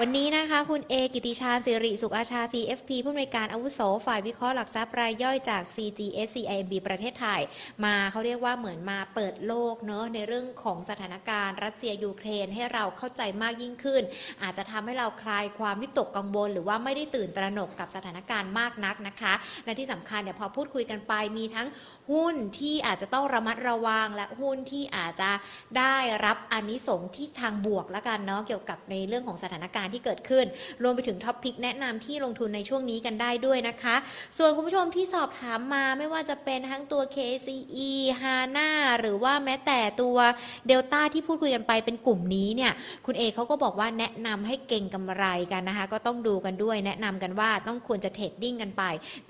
[0.00, 7.40] วันนี้นะคะคุณเอกิติชาญสิริสุขอาชา CFP ผู้อำนวยการอาวุโสฝ่ายวิเคราะห์หลักทรัพย์รายย่อยจาก CGSCIB ประเทศไทย
[7.84, 14.02] มาเขาเรียกว่าเหมือนมาเปิดโลกเนอะในเรื่องของสถานการณ์รัสเซียยูเครนให้เราเข้าใจมากยิ่งขึ้น
[14.42, 19.34] อาจจะทำให้เราคลายความวิตกกังวล หรือว่าไม่ได้ตื่นตระหนกกับสถานการณ์มากนักนะคะ
[19.64, 21.66] และที่สำคัญเนี่ยพอพูดคุยกันไปมีทั้ง
[22.12, 25.30] หุ้นที่อาจจะต้องระมัดระวัง และหุ้นที่อาจจะ
[25.78, 30.44] ได้รับอานิสงส์ที่ทางบวกล้วกันเนาะเกี่ยวกับในเรื่องของสถานการณ์ที่เกิดขึ้น
[30.82, 33.96] รวมไปถึงท็อปพิกแนะนำที่ลงทุนในช่วงนี้กันได้ด้วยนะคะ
[34.38, 37.90] ส่วนคุณผู้ชมที่สอบถามมาไม่ว่าจะเป็นทั้งตัว KCE
[38.20, 38.68] HANA
[39.00, 40.16] หรือว่าแม้แต่ตัว
[40.66, 42.72] เดลต้าที่พูดคุยกันไปเป็นกลุ่มนี้เนี่ย
[43.06, 48.82] คุณเอเขาก็บอกว่าแนะนำให้เก่งกำไรกันนะคะ ก็ต้องดูกันด้วย แนะนำกันว่าต้องควรจะเทรดดิ้งกันไป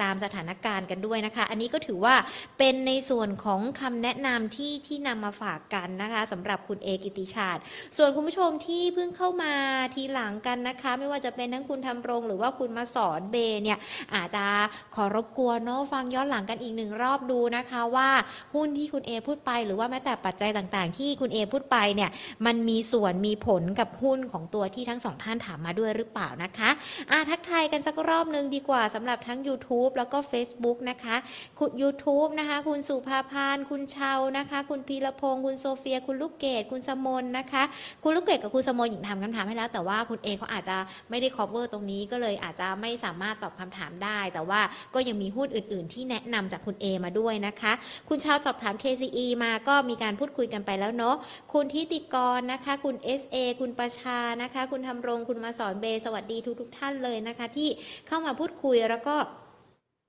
[0.02, 2.14] ตามสถานการณ์กันด้วยนะคะ อันนี้ก็ถือว่า
[2.58, 7.60] เป็นเป็นในส่วนของคำแนะนำที่ที่นำมาฝากกันนะคะสำหรับคุณเอกิติชาติ
[7.96, 9.52] ส่วนคุณผู้ชมที่เพิ่งเข้ามา
[9.94, 13.78] ทีหลังกันนะคะ ไม่ว่าจะเป็นทั้งคุณทำรง หรือว่าคุณมาสอนเบเนี่ย
[14.14, 14.46] อาจจะ
[14.94, 18.08] ขอรบกวนเนาะฟังย้อนหลังกันอีกหนึ่งรอบดูนะคะว่า
[18.54, 22.10] หุ้นที่คุณเอพูดไป หรือว่าแม้แต่ปัจจัยต่างๆ ที่คุณเอพูดไปเนี่ย
[22.46, 26.70] มันมีส่วนมีผลกับหุ้นของตัวที่ทั้งสองท่านถามมาด้วยหรือเปล่านะคะ
[27.10, 31.16] อะทักทายกันสักรอบหนึ่งดีกว่าสำหรับทั้ง YouTube แล้วก็ Facebook นะคะ
[31.58, 37.62] คุณ YouTube นะคะคุณสุภาพาน คุณเชานะคะ คุณพีรพงศ์คุณโซเฟีย คุณลูกเกดคุณสมนนะคะ
[38.02, 40.76] คุณลูกเกดกับคุณสมนหญิงถามคำถามให้แล้ว แต่ว่าคุณเอเขาอาจจะ
[41.11, 44.61] ไม่ได้ cover ตรงนี้ก็เลยอาจจะไม่สามารถตอบคำถามได้ แต่ว่า
[44.94, 47.72] ก็ยังมีหุ้นอื่น ๆ ที่แนะนำจากคุณเอมาด้วยนะคะ
[48.09, 51.16] คุณเชาสอบถาม KCE มาก็มีการพูดคุยกันไปแล้วเนาะ
[51.52, 57.68] คุณทิติกรนะคะ คุณ SA คุณประชานะคะ คุณทำรงคุณมาสอนเบสวัสดีทุกๆท่านเลยนะคะ ที่
[58.07, 59.16] เข้ามาพูดคุยแล้วก็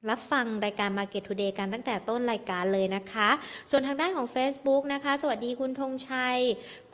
[0.10, 3.30] รับฟังรายการ Market Today กันตั้งแต่ต้นรายการเลยนะคะ
[3.70, 6.38] ส่วนทางด้านของ Facebook นะคะ สวัสดีคุณธงชัย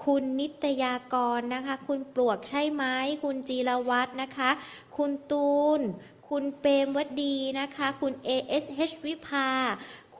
[0.06, 2.84] คุณนิตยากรนะคะ คุณปลวกใช่ไหม
[3.24, 4.50] คุณจีรวัตรนะคะ
[4.98, 5.82] คุณตูน
[6.30, 9.50] คุณเปรมวดีนะคะ คุณ ASH วิภา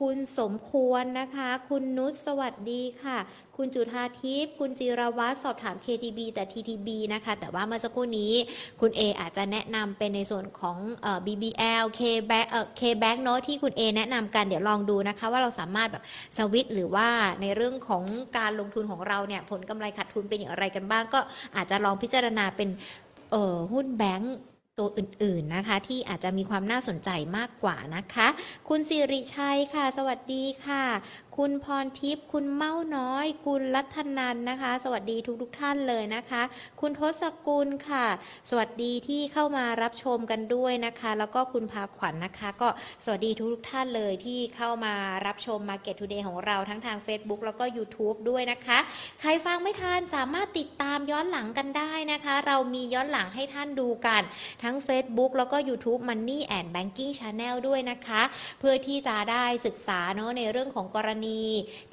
[0.00, 3.18] คุณสมควรนะคะ คุณนุชสวัสดีค่ะ
[3.56, 8.32] คุณจุธาทิพย์คุณจิรวัตรสอบถาม KTB แต่ TTB นะคะ แต่ว่าเมื่อสักครู่นี้
[8.80, 16.02] คุณ A อาจจะแนะนำเป็นในส่วนของเอ่อ BBL K Bank เอ่อ K Bank เนอะที่คุณ A แนะนำกันเดี๋ยวลองดูนะคะ ว่าเราสามารถแบบ
[16.36, 17.08] สวิตหรือว่า
[17.42, 18.04] ในเรื่องของ
[18.38, 21.20] การลงทุนของเราเนี่ยผลกำไรขาดทุนเป็นอย่างไรกันบ้าง ก็
[21.56, 22.68] อาจจะลองพิจารณาเป็น
[23.30, 24.36] เอ่อหุ้นแบงก์
[24.80, 28.28] ตัวอื่นๆนะคะ ที่อาจจะมีความน่าสนใจมากกว่านะคะ
[28.68, 30.84] คุณสิริชัยค่ะ สวัสดีค่ะ
[31.40, 36.42] คุณพรทิพย์คุณเมาน้อย คุณรัตนันนะคะ สวัสดีทุกๆทท่านเลยนะคะ
[36.80, 38.06] คุณทศกุลค่ะ
[38.50, 42.68] สวัสดีที่เข้ามารับชมกันด้วยนะคะ แล้วก็คุณพาขวัญนนะคะ ก็
[43.04, 44.94] สวัสดีทุกๆท่านเลยที่เข้ามา
[45.26, 48.78] รับชม Market Today ของเราทั้งทาง Facebook แล้วก็ YouTube ด้วยนะคะ
[49.20, 54.22] ใครฟังไม่ทันสามารถติดตามย้อนหลังกันได้นะคะ เรามีย้อนหลังให้ท่านดูกัน
[54.62, 58.22] ทั้ง Facebook แล้วก็ YouTube Money and Banking Channel ด้วยนะคะ
[58.60, 61.23] เพื่อที่จะได้ศึกษาเนาะในเรื่องของกรณี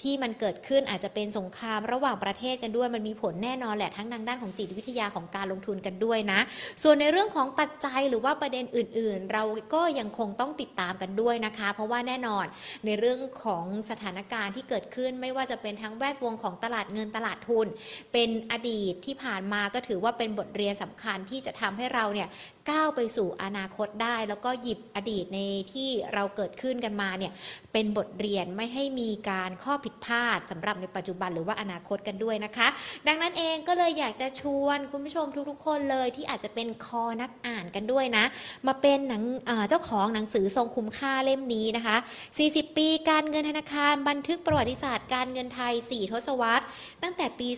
[0.01, 6.39] ที่มันเกิดขึ้นอาจจะเป็นสงครามระหว่างประเทศกันด้วย มันมีผลแน่นอนแหละทั้งทางด้านของจิตวิทยาของการลงทุนกันด้วยนะ
[6.83, 12.45] ส่วนในเรื่องของปัจจัยหรือว่าประเด็นอื่น ๆ เราก็ยังคงต้องติดตามกันด้วยนะคะ เพราะว่าแน่นอน
[12.85, 17.67] ในเรื่องของสถานการณ์ที่เกิดขึ้นไม่ว่าจะเป็นทั้งแวดวงของตลาดเงินตลาดทุน
[18.13, 22.27] เป็นอดีตที่ผ่านมาก็ถือว่าเป็นบทเรียนสำคัญที่จะทำให้เราเนี่ย
[22.69, 25.39] ก้าวไปสู่อนาคตได้ แล้วก็หยิบอดีตใน
[25.73, 27.31] ที่เราเกิดขึ้นกันมาเนี่ย
[27.73, 32.67] เป็นบทเรียนไม่ให้มีการข้อผิดพลาดสำหรับในปัจจุบันหรือว่าอนาคตกันด้วยนะคะ
[33.07, 38.25] ดังนั้นเองก็เลยอยากจะชวนคุณผู้ชมทุกๆ คนเลยที่อาจจะเป็นคอนักอ่านกันด้วยนะ
[38.67, 41.97] มาเป็นหนังเอ่อเจ้าของหนังสือทรงคุ้มค่าเล่มนี้นะคะ
[42.37, 46.65] 40 ปีการเงินธนาคารบันทึกประวัติศาสตร์การเงินไทย 4 ทศวรรษ
[47.03, 47.49] ตั้งแต่ปี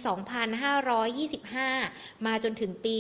[1.48, 2.96] 2525 มาจนถึงปี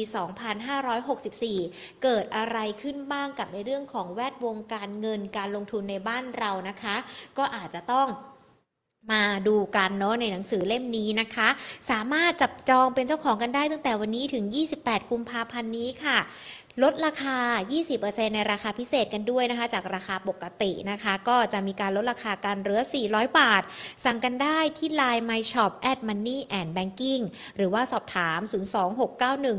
[1.41, 6.95] 2564เกิดอะไรขึ้นบ้างกับในเรื่องของแวดวงการเงินการลงทุนในบ้านเรานะคะ
[7.37, 8.07] ก็อาจจะต้อง
[9.11, 11.49] มาดูกันเนาะในหนังสือเล่มนี้นะคะ
[11.89, 14.45] สามารถจับจองเป็นเจ้าของกันได้ตั้งแต่วันนี้ถึง
[14.77, 16.17] 28 กุมภาพันธ์นี้ค่ะ
[16.83, 17.37] ลดราคา
[17.87, 23.63] 20%ในราคาพิเศษกันด้วยนะคะ จากราคาปกตินะคะ ก็จะมีการลดราคาการเหลือ 400 บาท
[24.05, 27.23] สั่งกันได้ที่ Line My Shop at Money and Banking
[27.57, 28.39] หรือว่าสอบถาม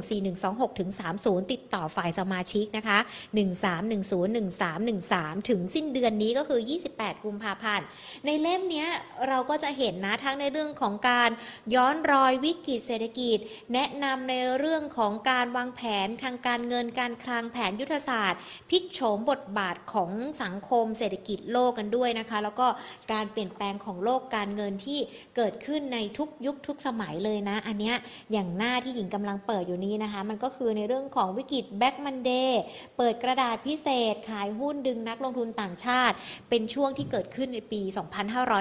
[0.00, 0.90] 026914126ถึง
[1.20, 2.98] 30 ติดต่อฝ่ายสมาชิกนะคะ
[3.42, 6.60] 13101313 ถึงสิ้นเดือนนี้ก็คือ
[6.92, 7.86] 28 กุมภาพันธ์
[8.26, 8.86] ในเล่มนี้
[9.28, 11.30] เราก็จะเห็นนะทั้งในเรื่องของการ
[11.74, 13.38] ย้อนรอยวิกฤตเศรษฐกิจ
[13.74, 18.40] แนะนำในเรื่องของการวางแผนทางการเงินการคลังแผนยุทธศาสตร์
[18.70, 20.10] พลิกโฉมบทบาทของ
[20.42, 22.66] สังคมเศรษฐกิจโลกกันด้วยนะคะ แล้วก็
[23.12, 24.98] การเปลี่ยนแปลงของโลกการเงินที่
[25.36, 27.96] เกิดขึ้นในทุกยุคทุกสมัยเลยนะ อันเนี้ย
[28.32, 32.62] อย่างหน้าที่หญิงกำลังเปิดอยู่นี้นะคะ มันก็คือในเรื่องของวิกฤตแบ็กมันเดย์
[32.96, 36.14] เปิดกระดาษพิเศษ ขายหุ้นดึงนักลงทุนต่างชาติ
[36.50, 37.80] เป็นช่วงที่เกิดขึ้นในปี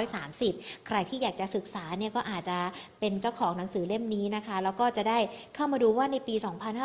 [0.03, 2.57] 2530 ใครที่อยากจะศึกษาเนี่ยก็อาจจะ
[2.99, 5.19] เป็นเจ้าของหนังสือเล่มนี้นะคะ แล้วก็จะได้
[5.55, 6.35] เข้ามาดูว่าในปี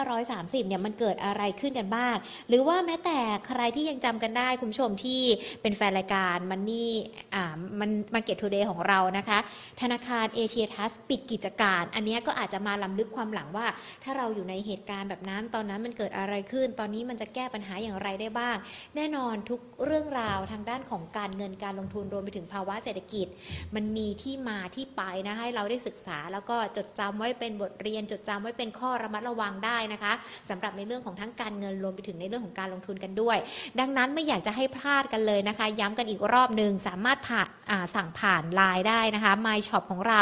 [0.09, 2.15] 2530 เนี่ยมันเกิดอะไรขึ้นกันบ้าง
[2.49, 5.21] หรือว่าแม้แต่ใครที่ยังจำกันได้คุณผู้ชมที่
[5.63, 6.91] เป็นแฟนรายการ Money
[7.35, 9.39] อ่ามัน Market Today ของเรานะคะ
[9.81, 13.67] ธนาคารเอเชียทรัสต์ปิดกิจการ อันนี้ก็อาจจะมารำลึกความหลังว่า
[14.05, 18.57] ถ้าเราอยู่ในเหตุการณ์แบบนั้น ตอนนั้นมันเกิดอะไรขึ้น ตอนนี้มันจะแก้ปัญหาอย่างไรได้บ้าง
[18.97, 23.27] แน่นอนทุกเรื่องราวทางด้านของการเงินการลงทุนรวมไปถึงภาวะเศรษฐกิจ
[23.75, 30.13] มันมีที่มาที่ไปนะให้เราได้ศึกษาแล้วก็จดจำไว้เป็นบทเรียนจดจำไว้เป็นข้อระมัดระวังได้นะคะ
[30.51, 33.37] สำหรับในเรื่องของทั้งการเงินรวมไปถึงในเรื่องของการลงทุนกันด้วย
[33.81, 40.21] ดังนั้นไม่อยากจะให้พลาดกันเลยนะคะ ย้ำกันอีกรอบหนึ่งสามารถผ่านอ่าสั่งผ่านไลน์ได้นะคะ My Shop ของเรา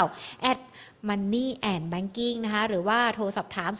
[0.50, 0.58] at
[1.08, 3.70] Money and Banking นะคะ หรือว่าโทรสอบถาม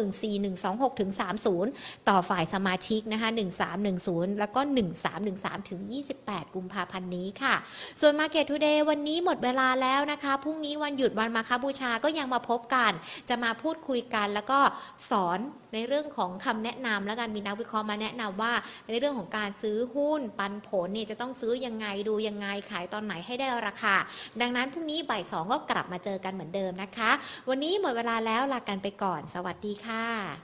[0.00, 1.10] 026914126ถึง
[1.58, 3.28] 30 ต่อฝ่ายสมาชิกนะคะ
[3.84, 4.60] 1310 แล้วก็
[5.14, 5.80] 1313ถึง
[6.18, 7.54] 28 กุมภาพันธ์นี้ค่ะ
[8.00, 12.92] ส่วน Market Today วันนี้หมดเวลาแล้วนะคะ พรุ่งนี้วันหยุดวันมาคบูชาก็ยังมาพบกัน
[13.28, 14.60] จะมาพูดคุยกันแล้วก็
[15.10, 15.38] สอน
[15.74, 18.52] ในเรื่องของคำแนะนำและการมีนักวิเคราะห์มาแนะนำว่า
[18.88, 23.94] ในเรื่องของการซื้อหุ้นปันผลเนี่ยจะต้องซื้อยังไงดูยังไงขายตอนไหนให้ได้ราคา
[24.40, 27.10] ดังนั้นพรุ่งนี้บ่ายสองก็กลับมาเจอกันเหมือนเดิมนะคะ
[27.48, 30.38] วันนี้หมดเวลาแล้วลากันไปก่อน สวัสดีค่ะ